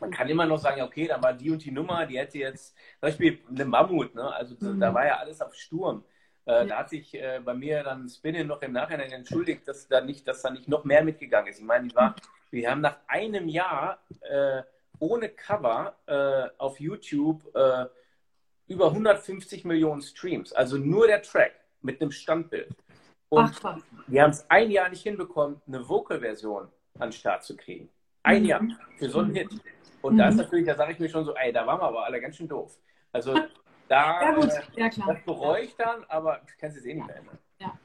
[0.00, 2.74] Man kann immer noch sagen, okay, da war die und die Nummer, die hätte jetzt,
[2.74, 4.32] zum Beispiel eine Mammut, ne?
[4.34, 4.78] also mhm.
[4.78, 6.04] da war ja alles auf Sturm.
[6.46, 6.64] Äh, ja.
[6.64, 10.26] Da hat sich äh, bei mir dann Spinning noch im Nachhinein entschuldigt, dass da nicht,
[10.26, 11.58] dass da nicht noch mehr mitgegangen ist.
[11.58, 12.14] Ich meine, die war,
[12.50, 14.62] wir haben nach einem Jahr äh,
[14.98, 17.86] ohne Cover äh, auf YouTube äh,
[18.68, 20.52] über 150 Millionen Streams.
[20.52, 22.74] Also nur der Track mit einem Standbild.
[23.28, 27.56] Und Ach, wir haben es ein Jahr nicht hinbekommen, eine Vocal-Version an den Start zu
[27.56, 27.88] kriegen.
[28.22, 28.48] Ein mhm.
[28.48, 29.48] Jahr für so einen Hit.
[30.02, 30.18] Und mhm.
[30.18, 30.42] da ist mhm.
[30.42, 32.48] natürlich, da sage ich mir schon so, ey, da waren wir aber alle ganz schön
[32.48, 32.78] doof.
[33.12, 33.34] Also
[33.88, 34.50] da ja, gut.
[34.76, 35.14] Ja, klar.
[35.14, 37.38] das bereue ich dann, aber du kannst es eh nicht mehr ändern.
[37.58, 37.78] Ja.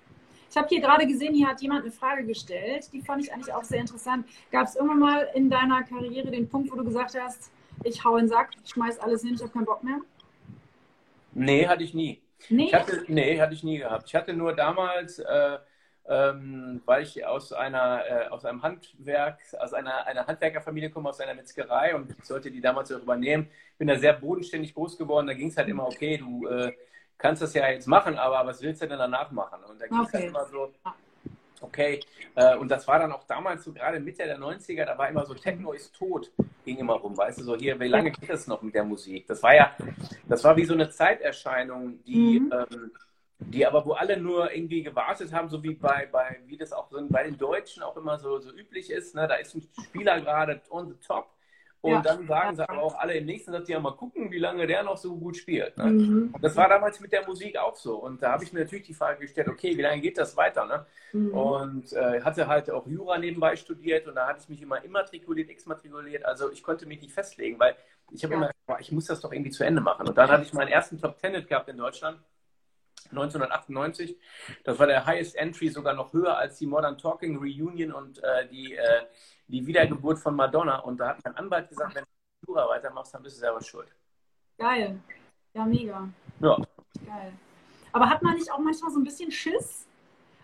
[0.49, 3.53] Ich habe hier gerade gesehen, hier hat jemand eine Frage gestellt, die fand ich eigentlich
[3.53, 4.25] auch sehr interessant.
[4.51, 7.51] Gab es irgendwann mal in deiner Karriere den Punkt, wo du gesagt hast,
[7.83, 9.99] ich hau in den Sack, ich schmeiß alles hin, ich habe keinen Bock mehr?
[11.33, 12.21] Nee, hatte ich nie.
[12.49, 12.67] Nee?
[12.67, 14.07] Ich hatte, nee, hatte ich nie gehabt.
[14.07, 15.57] Ich hatte nur damals, äh,
[16.07, 21.19] ähm, weil ich aus einer äh, aus einem Handwerk, aus einer, einer Handwerkerfamilie komme, aus
[21.19, 23.47] einer Metzgerei und ich sollte die damals auch übernehmen.
[23.71, 25.27] Ich bin da sehr bodenständig groß geworden.
[25.27, 26.73] Da ging es halt immer, okay, du äh,
[27.17, 29.63] kannst das ja jetzt machen, aber was willst du denn danach machen?
[29.63, 30.17] Und da ging es halt okay.
[30.17, 30.71] halt immer so,
[31.61, 31.99] okay,
[32.35, 35.25] äh, und das war dann auch damals so gerade Mitte der 90er, da war immer
[35.25, 36.31] so Techno ist tot,
[36.63, 39.25] ging immer rum, weißt du, so hier, wie lange geht das noch mit der Musik?
[39.27, 39.75] Das war ja,
[40.27, 42.53] das war wie so eine Zeiterscheinung, die mhm.
[42.53, 42.91] ähm,
[43.39, 46.89] die aber wo alle nur irgendwie gewartet haben, so wie bei, bei wie das auch
[46.89, 49.15] so bei den Deutschen auch immer so, so üblich ist.
[49.15, 49.27] Ne?
[49.27, 51.35] Da ist ein Spieler gerade on the top
[51.85, 52.01] und ja.
[52.01, 54.81] dann sagen sie aber auch alle im nächsten Satz, ja mal gucken, wie lange der
[54.81, 55.77] noch so gut spielt.
[55.77, 55.85] Ne?
[55.85, 56.29] Mhm.
[56.33, 57.97] Und das war damals mit der Musik auch so.
[57.97, 60.65] Und da habe ich mir natürlich die Frage gestellt, okay, wie lange geht das weiter?
[60.65, 60.83] Ne?
[61.13, 61.33] Mhm.
[61.35, 65.47] Und äh, hatte halt auch Jura nebenbei studiert und da hatte ich mich immer immatrikuliert,
[65.51, 66.25] exmatrikuliert.
[66.25, 67.75] Also ich konnte mich nicht festlegen, weil
[68.09, 68.49] ich habe ja.
[68.67, 70.07] immer, ich muss das doch irgendwie zu Ende machen.
[70.07, 72.17] Und dann hatte ich meinen ersten Top Ten gehabt in Deutschland
[73.11, 74.17] 1998.
[74.63, 78.47] Das war der Highest Entry, sogar noch höher als die Modern Talking Reunion und äh,
[78.47, 79.05] die, äh,
[79.47, 80.79] die Wiedergeburt von Madonna.
[80.79, 83.87] Und da hat mein Anwalt gesagt, wenn du Jura weitermachst, dann bist du selber schuld.
[84.57, 84.99] Geil.
[85.53, 86.07] Ja, mega.
[86.39, 86.57] Ja.
[87.05, 87.33] Geil.
[87.91, 89.87] Aber hat man nicht auch manchmal so ein bisschen Schiss?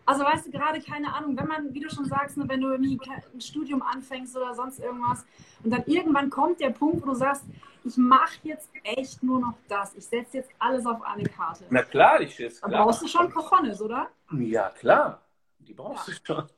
[0.06, 2.70] Also weißt du, gerade keine Ahnung, wenn man, wie du schon sagst, ne, wenn du
[2.70, 3.00] irgendwie
[3.34, 5.26] ein Studium anfängst oder sonst irgendwas
[5.64, 7.46] und dann irgendwann kommt der Punkt, wo du sagst,
[7.84, 9.96] ich mache jetzt echt nur noch das.
[9.96, 11.66] Ich setze jetzt alles auf eine Karte.
[11.70, 12.62] Na klar, ich Schiss.
[12.62, 14.10] Da brauchst du schon Cojones, oder?
[14.32, 15.22] Ja, klar.
[15.60, 16.14] Die brauchst ja.
[16.14, 16.50] du schon.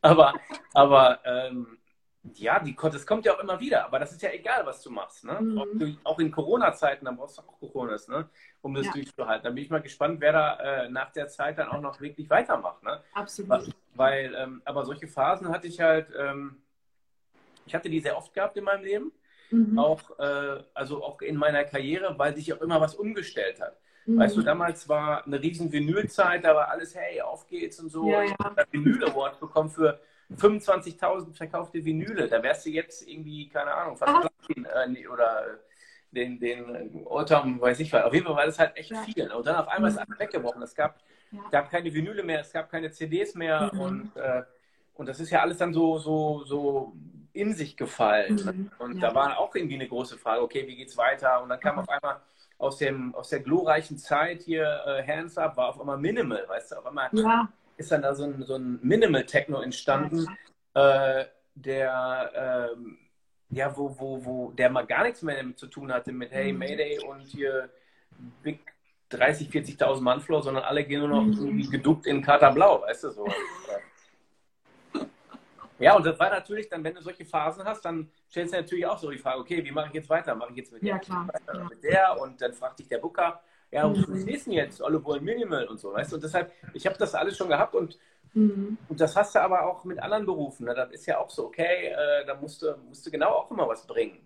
[0.00, 0.34] Aber,
[0.74, 1.78] aber ähm,
[2.34, 3.84] ja, die, das kommt ja auch immer wieder.
[3.84, 5.24] Aber das ist ja egal, was du machst.
[5.24, 5.38] Ne?
[5.40, 5.58] Mhm.
[5.58, 8.28] Auch, auch, in Corona-Zeiten, dann brauchst du auch Cojones, ne?
[8.62, 8.92] um das ja.
[8.92, 9.44] durchzuhalten.
[9.44, 12.28] Da bin ich mal gespannt, wer da äh, nach der Zeit dann auch noch wirklich
[12.30, 12.82] weitermacht.
[12.82, 13.02] Ne?
[13.14, 13.74] Absolut.
[13.94, 16.62] Weil, ähm, aber solche Phasen hatte ich halt, ähm,
[17.66, 19.12] ich hatte die sehr oft gehabt in meinem Leben.
[19.50, 19.78] Mhm.
[19.78, 23.78] Auch, äh, also auch in meiner Karriere, weil sich auch immer was umgestellt hat.
[24.06, 24.18] Mhm.
[24.18, 28.08] Weißt du, damals war eine riesen Vinylzeit, da war alles, hey, auf geht's und so.
[28.10, 30.00] Ja, ich habe einen Vinyl-Award bekommen für
[30.36, 32.28] 25.000 verkaufte Vinyle.
[32.28, 35.58] Da wärst du jetzt irgendwie, keine Ahnung, fast Platin, äh, oder
[36.10, 38.04] den, den Oldtime, weiß ich was.
[38.04, 39.02] Auf jeden Fall war das halt echt ja.
[39.02, 39.30] viel.
[39.30, 40.04] Und dann auf einmal ist mhm.
[40.06, 40.62] alles weggebrochen.
[40.62, 40.98] Es gab,
[41.50, 43.80] gab keine Vinyle mehr, es gab keine CDs mehr mhm.
[43.80, 44.42] und, äh,
[44.94, 46.92] und das ist ja alles dann so, so, so
[47.38, 48.34] in sich gefallen.
[48.34, 48.70] Mhm.
[48.78, 49.08] Und ja.
[49.08, 51.42] da war auch irgendwie eine große Frage, okay, wie geht's weiter?
[51.42, 51.80] Und dann kam mhm.
[51.82, 52.20] auf einmal
[52.58, 56.72] aus, dem, aus der glorreichen Zeit hier, äh, Hands Up, war auf einmal Minimal, weißt
[56.72, 57.48] du, auf einmal ja.
[57.76, 60.26] ist dann da so ein, so ein Minimal Techno entstanden,
[60.74, 61.24] äh,
[61.54, 62.98] der ähm,
[63.50, 66.52] ja, wo, wo, wo der mal gar nichts mehr damit zu tun hatte mit Hey
[66.52, 66.58] Mhm.
[66.58, 67.70] Mayday und hier
[68.42, 68.60] Big
[69.10, 71.32] 30, 40.000 Mann Floor, sondern alle gehen nur noch Mhm.
[71.32, 73.26] irgendwie geduckt in Kater Blau, weißt du so.
[75.78, 78.86] Ja, und das war natürlich dann, wenn du solche Phasen hast, dann stellst du natürlich
[78.86, 80.34] auch so die Frage, okay, wie mache ich jetzt weiter?
[80.34, 81.28] Mache ich jetzt mit der, Ja, klar.
[81.32, 81.66] weiter Ja.
[81.68, 82.20] mit der?
[82.20, 84.04] Und dann fragt dich der Booker, ja, Mhm.
[84.08, 84.82] was ist denn jetzt?
[84.82, 86.16] Alle wollen Minimal und so, weißt du?
[86.16, 87.98] Und deshalb, ich habe das alles schon gehabt und,
[88.34, 88.78] Mhm.
[88.88, 90.66] und das hast du aber auch mit anderen Berufen.
[90.66, 90.74] Ne?
[90.74, 93.68] Das ist ja auch so, okay, äh, da musst du, musst du genau auch immer
[93.68, 94.20] was bringen.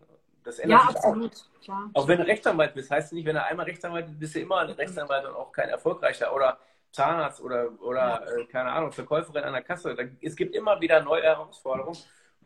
[0.44, 1.04] Das ändert Ja, sich auch.
[1.04, 1.32] absolut.
[1.62, 1.90] Klar.
[1.94, 4.58] Auch wenn du Rechtsanwalt bist, heißt nicht, wenn du einmal Rechtsanwalt bist, bist du immer
[4.58, 6.58] ein Rechtsanwalt und auch kein erfolgreicher oder
[6.92, 9.94] Zahnarzt oder, oder äh, keine Ahnung, Verkäuferin an der Kasse.
[9.94, 11.98] Da, es gibt immer wieder neue Herausforderungen.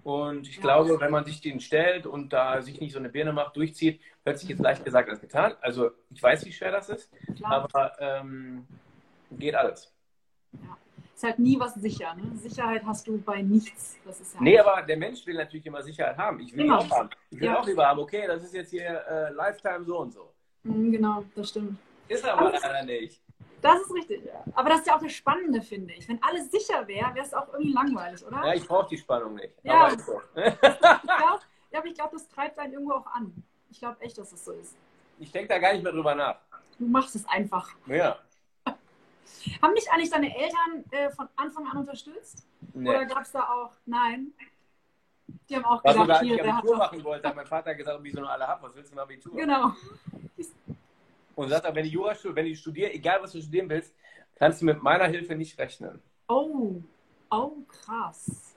[0.05, 0.63] Und ich Ja.
[0.63, 4.01] glaube, wenn man sich denen stellt und da sich nicht so eine Birne macht, durchzieht,
[4.25, 5.55] hört sich jetzt leicht gesagt als getan.
[5.61, 7.69] Also ich weiß, wie schwer das ist, Klar.
[7.75, 8.67] aber ähm,
[9.33, 9.93] geht alles.
[11.13, 12.15] Ist halt nie was sicher.
[12.15, 12.37] Ne?
[12.37, 13.99] Sicherheit hast du bei nichts.
[14.05, 16.39] Das ist ja Nee, aber der Mensch will natürlich immer Sicherheit haben.
[16.41, 16.79] Ich will Immer.
[16.79, 17.11] auch haben.
[17.31, 17.59] Ich will Ja.
[17.59, 20.31] auch lieber haben, okay, das ist jetzt hier äh, Lifetime so und so.
[20.63, 21.79] Mhm, genau, das stimmt.
[22.07, 23.21] Ist aber Aber- leider nicht.
[23.63, 24.45] Das ist richtig, ja.
[24.55, 26.09] Aber das ist ja auch das Spannende, finde ich.
[26.09, 28.45] Wenn alles sicher wäre, wäre es auch irgendwie langweilig, oder?
[28.45, 29.55] Ja, ich brauche die Spannung nicht.
[29.63, 29.87] Ja.
[29.87, 30.21] Aber so.
[30.37, 31.41] Ich glaub,
[31.71, 33.33] ja, aber ich glaube, das treibt einen irgendwo auch an.
[33.71, 34.77] Ich glaube echt, dass es so ist.
[35.19, 36.37] Ich denke da gar nicht mehr drüber nach.
[36.79, 37.71] Du machst es einfach.
[37.87, 38.19] Ja.
[39.63, 42.47] Haben dich eigentlich deine Eltern äh, von Anfang an unterstützt?
[42.75, 43.07] Oder Nee.
[43.07, 44.33] gab es da auch, nein?
[45.49, 48.11] Die haben auch Was als hier, ich Abitur machen wollte, hat mein Vater gesagt, wie
[48.11, 49.35] so nur alle haben, was willst du mit Abitur?
[49.35, 49.73] Genau.
[51.37, 53.95] Und sagt, wenn du Jura wenn du studierst, egal was du studieren willst,
[54.35, 56.03] kannst du mit meiner Hilfe nicht rechnen.
[56.29, 56.83] Oh,
[57.31, 58.55] oh, krass.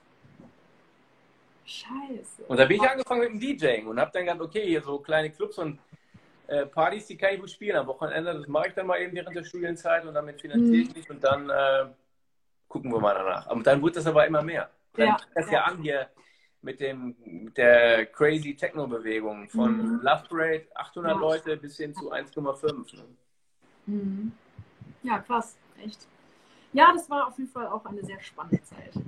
[1.65, 2.45] Scheiße.
[2.47, 4.97] Und da bin ich angefangen mit dem DJing und habe dann gedacht, okay, hier so
[4.97, 5.77] kleine Clubs und
[6.47, 8.33] äh, Partys, die kann ich gut spielen am Wochenende.
[8.33, 10.93] Das mache ich dann mal eben während der Studienzeit und damit finanziere ich Mhm.
[10.95, 11.85] mich und dann äh,
[12.67, 13.51] gucken wir mal danach.
[13.51, 14.69] Und dann wurde das aber immer mehr.
[14.93, 15.53] Dann Ja, das ja.
[15.53, 15.63] ja.
[15.65, 16.09] an hier
[16.61, 19.99] mit dem mit der crazy Techno-Bewegung von Mhm.
[20.01, 21.19] Love Parade, 800 Ja.
[21.19, 22.93] Leute bis hin zu 1,5.
[22.93, 23.05] Ne?
[23.85, 24.31] Mhm.
[25.03, 26.07] Ja, krass, echt.
[26.73, 28.93] Ja, das war auf jeden Fall auch eine sehr spannende Zeit.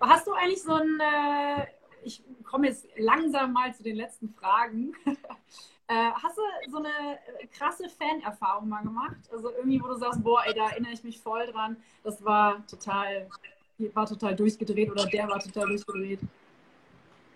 [0.00, 1.66] Hast du eigentlich so ein, äh,
[2.04, 4.92] ich komme jetzt langsam mal zu den letzten Fragen.
[5.86, 7.18] äh, hast du so eine
[7.52, 9.16] krasse Fanerfahrung mal gemacht?
[9.32, 11.76] Also irgendwie, wo du sagst, boah, ey, da erinnere ich mich voll dran.
[12.02, 13.28] Das war total,
[13.94, 16.20] war total durchgedreht oder der war total durchgedreht.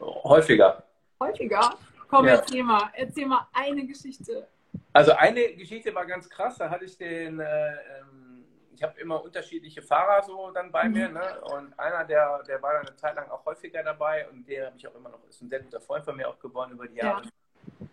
[0.01, 0.83] Häufiger.
[1.21, 1.71] Häufiger?
[2.09, 2.35] Komm, Ja.
[2.35, 4.47] erzähl mal, erzähl mal eine Geschichte.
[4.93, 9.23] Also eine Geschichte war ganz krass, da hatte ich den, äh, ähm, ich habe immer
[9.23, 10.93] unterschiedliche Fahrer so dann bei Mhm.
[10.93, 11.41] mir, ne?
[11.51, 14.77] Und einer, der, der war dann eine Zeit lang auch häufiger dabei und der habe
[14.77, 16.97] ich auch immer noch, ist ein sehr guter Freund von mir auch geworden über die
[16.97, 17.23] Jahre.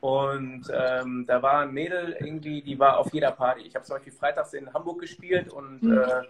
[0.01, 3.61] Und ähm, da war ein Mädel irgendwie, die war auf jeder Party.
[3.61, 5.97] Ich habe zum Beispiel freitags in Hamburg gespielt und Mhm.
[5.97, 6.21] äh,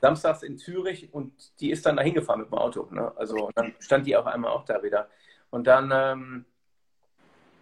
[0.00, 2.88] samstags in Zürich und die ist dann da hingefahren mit dem Auto.
[2.90, 3.12] Ne?
[3.16, 5.08] Also dann stand die auf einmal auch da wieder.
[5.50, 6.44] Und dann, ähm,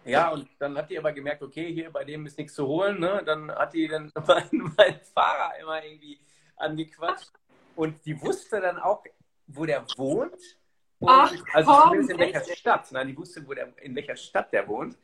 [0.05, 2.99] ja, und dann hat die aber gemerkt, okay, hier bei dem ist nichts zu holen.
[2.99, 3.21] Ne?
[3.25, 6.19] Dann hat die dann meinen, meinen Fahrer immer irgendwie
[6.57, 7.31] angequatscht.
[7.75, 9.03] Und die wusste dann auch,
[9.47, 10.57] wo der wohnt.
[10.99, 12.57] Und, Ach, also komm, zumindest in welcher echt?
[12.57, 12.91] Stadt.
[12.91, 14.97] Nein, die wusste, wo der, in welcher Stadt der wohnt.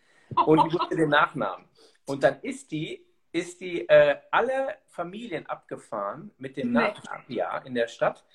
[0.46, 1.66] Und die wusste den Nachnamen.
[2.06, 6.80] Und dann ist die, ist die äh, alle Familien abgefahren mit dem Nee.
[6.80, 8.26] Nachnamen, ja, in der Stadt.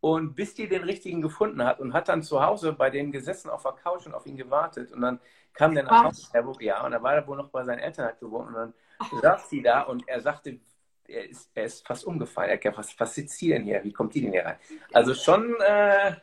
[0.00, 3.50] Und bis die den richtigen gefunden hat und hat dann zu Hause bei dem gesessen
[3.50, 4.90] auf der Couch und auf ihn gewartet.
[4.90, 5.20] Und dann
[5.54, 6.04] kam der nach?
[6.04, 8.48] Hause, der, ja, und da war er wohl noch bei seinen Eltern hat gewohnt.
[8.48, 8.74] Und dann
[9.20, 10.58] saß sie da und er sagte,
[11.06, 12.50] er ist, er ist fast umgefallen.
[12.50, 13.82] Er hat gesagt, was, was sitzt die denn hier?
[13.84, 14.56] Wie kommt die denn hier rein?
[14.92, 16.16] Also schon, äh,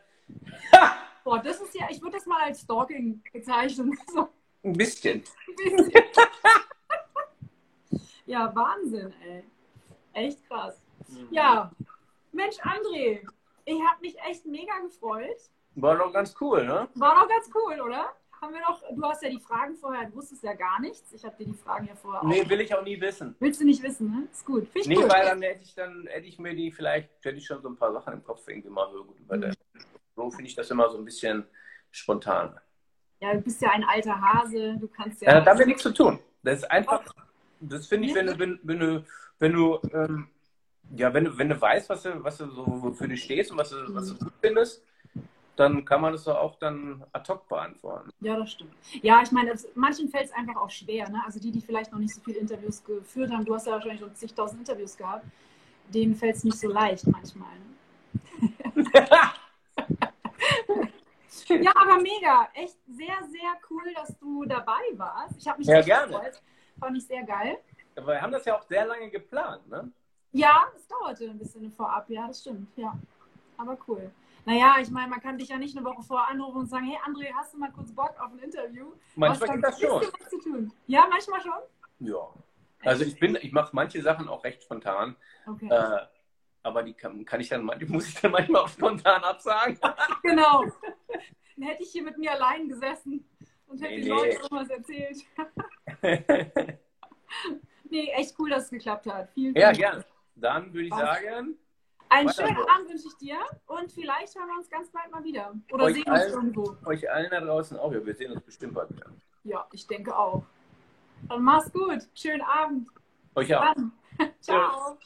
[1.23, 3.97] Boah, das ist ja, ich würde das mal als Stalking bezeichnen.
[4.13, 4.29] So
[4.63, 5.23] ein bisschen.
[5.47, 5.93] ein bisschen.
[8.29, 9.43] ja, Wahnsinn, ey.
[10.13, 10.81] Echt krass.
[11.31, 11.71] Ja,
[12.31, 13.21] Mensch, André,
[13.65, 15.37] ich habe mich echt mega gefreut.
[15.75, 16.87] War doch ganz cool, ne?
[16.95, 18.09] War doch ganz cool, oder?
[18.41, 21.11] Haben wir doch, du hast ja die Fragen vorher, du wusstest ja gar nichts.
[21.11, 22.49] Ich habe dir die Fragen ja vorher Nee, auch.
[22.49, 23.35] will ich auch nie wissen.
[23.39, 24.27] Willst du nicht wissen, ne?
[24.31, 24.63] Ist gut.
[24.69, 25.11] Finde ich Nee, gut.
[25.11, 27.75] weil dann hätte ich dann hätte ich mir die vielleicht, hätte ich schon so ein
[27.75, 29.57] paar Sachen im Kopf irgendwie mal so gut überlegt.
[30.15, 31.45] So finde ich das immer so ein bisschen
[31.91, 32.57] spontan.
[33.19, 35.33] Ja, du bist ja ein alter Hase, du kannst Ja, ja.
[35.33, 36.19] das hat damit nichts zu tun.
[36.43, 37.03] Das ist einfach,
[37.59, 39.05] das finde ich, wenn du, wenn, wenn du,
[39.39, 40.27] wenn du, ähm,
[40.95, 43.57] ja, wenn du, wenn du weißt, was du, was du so wofür du stehst und
[43.57, 44.83] was du, was du gut findest,
[45.55, 48.09] dann kann man das doch auch dann ad hoc beantworten.
[48.21, 48.71] Ja, das stimmt.
[49.01, 51.09] Ja, ich meine, manchen fällt es einfach auch schwer.
[51.09, 51.21] Ne?
[51.25, 53.99] Also die, die vielleicht noch nicht so viele Interviews geführt haben, du hast ja wahrscheinlich
[53.99, 55.25] schon zigtausend Interviews gehabt,
[55.93, 57.51] denen fällt es nicht so leicht manchmal.
[58.75, 58.93] Ne?
[61.61, 62.47] Ja, aber mega.
[62.53, 65.35] Echt sehr, sehr cool, dass du dabei warst.
[65.37, 66.13] Ich habe mich Ja, gerne.
[66.13, 66.41] gefreut.
[66.79, 67.57] Fand ich sehr geil.
[67.95, 69.91] Aber wir haben das ja auch sehr lange geplant, ne?
[70.31, 72.97] Ja, es dauerte ein bisschen vorab, ja, das stimmt, ja.
[73.57, 74.11] Aber cool.
[74.45, 76.97] Naja, ich meine, man kann dich ja nicht eine Woche vorher anrufen und sagen, hey
[77.05, 78.93] André, hast du mal kurz Bock auf ein Interview?
[79.15, 80.01] Manchmal geht das schon.
[80.01, 80.71] Was zu tun.
[80.87, 81.59] Ja, manchmal schon?
[81.99, 82.29] Ja.
[82.83, 85.15] Also ich bin, ich mache manche Sachen auch recht spontan.
[85.45, 85.67] Okay.
[85.69, 86.05] Äh,
[86.63, 89.77] aber die kann, kann ich dann, muss ich dann manchmal auch spontan absagen.
[90.23, 90.65] genau.
[91.57, 93.25] Dann hätte ich hier mit mir allein gesessen
[93.67, 94.09] und hätte Nee, den nee.
[94.09, 95.17] Leuten irgendwas erzählt.
[97.89, 99.29] nee, echt cool, dass es geklappt hat.
[99.33, 99.77] Vielen, ja, Dank.
[99.77, 100.03] gern.
[100.35, 100.99] Dann würde ich Was?
[100.99, 101.55] sagen,
[102.09, 102.57] Einen schönen.
[102.57, 103.37] Abend wünsche ich dir
[103.67, 105.53] und vielleicht hören wir uns ganz bald mal wieder.
[105.71, 106.33] Oder Euch sehen uns allen.
[106.33, 106.77] irgendwo.
[106.85, 107.91] euch allen da draußen auch.
[107.91, 109.11] Ja, wir sehen uns bestimmt bald wieder.
[109.43, 110.43] Ja, ich denke auch.
[111.27, 112.07] Dann mach's gut.
[112.15, 112.87] Schönen Abend.
[113.35, 113.75] Euch auch.
[114.39, 114.97] Ciao.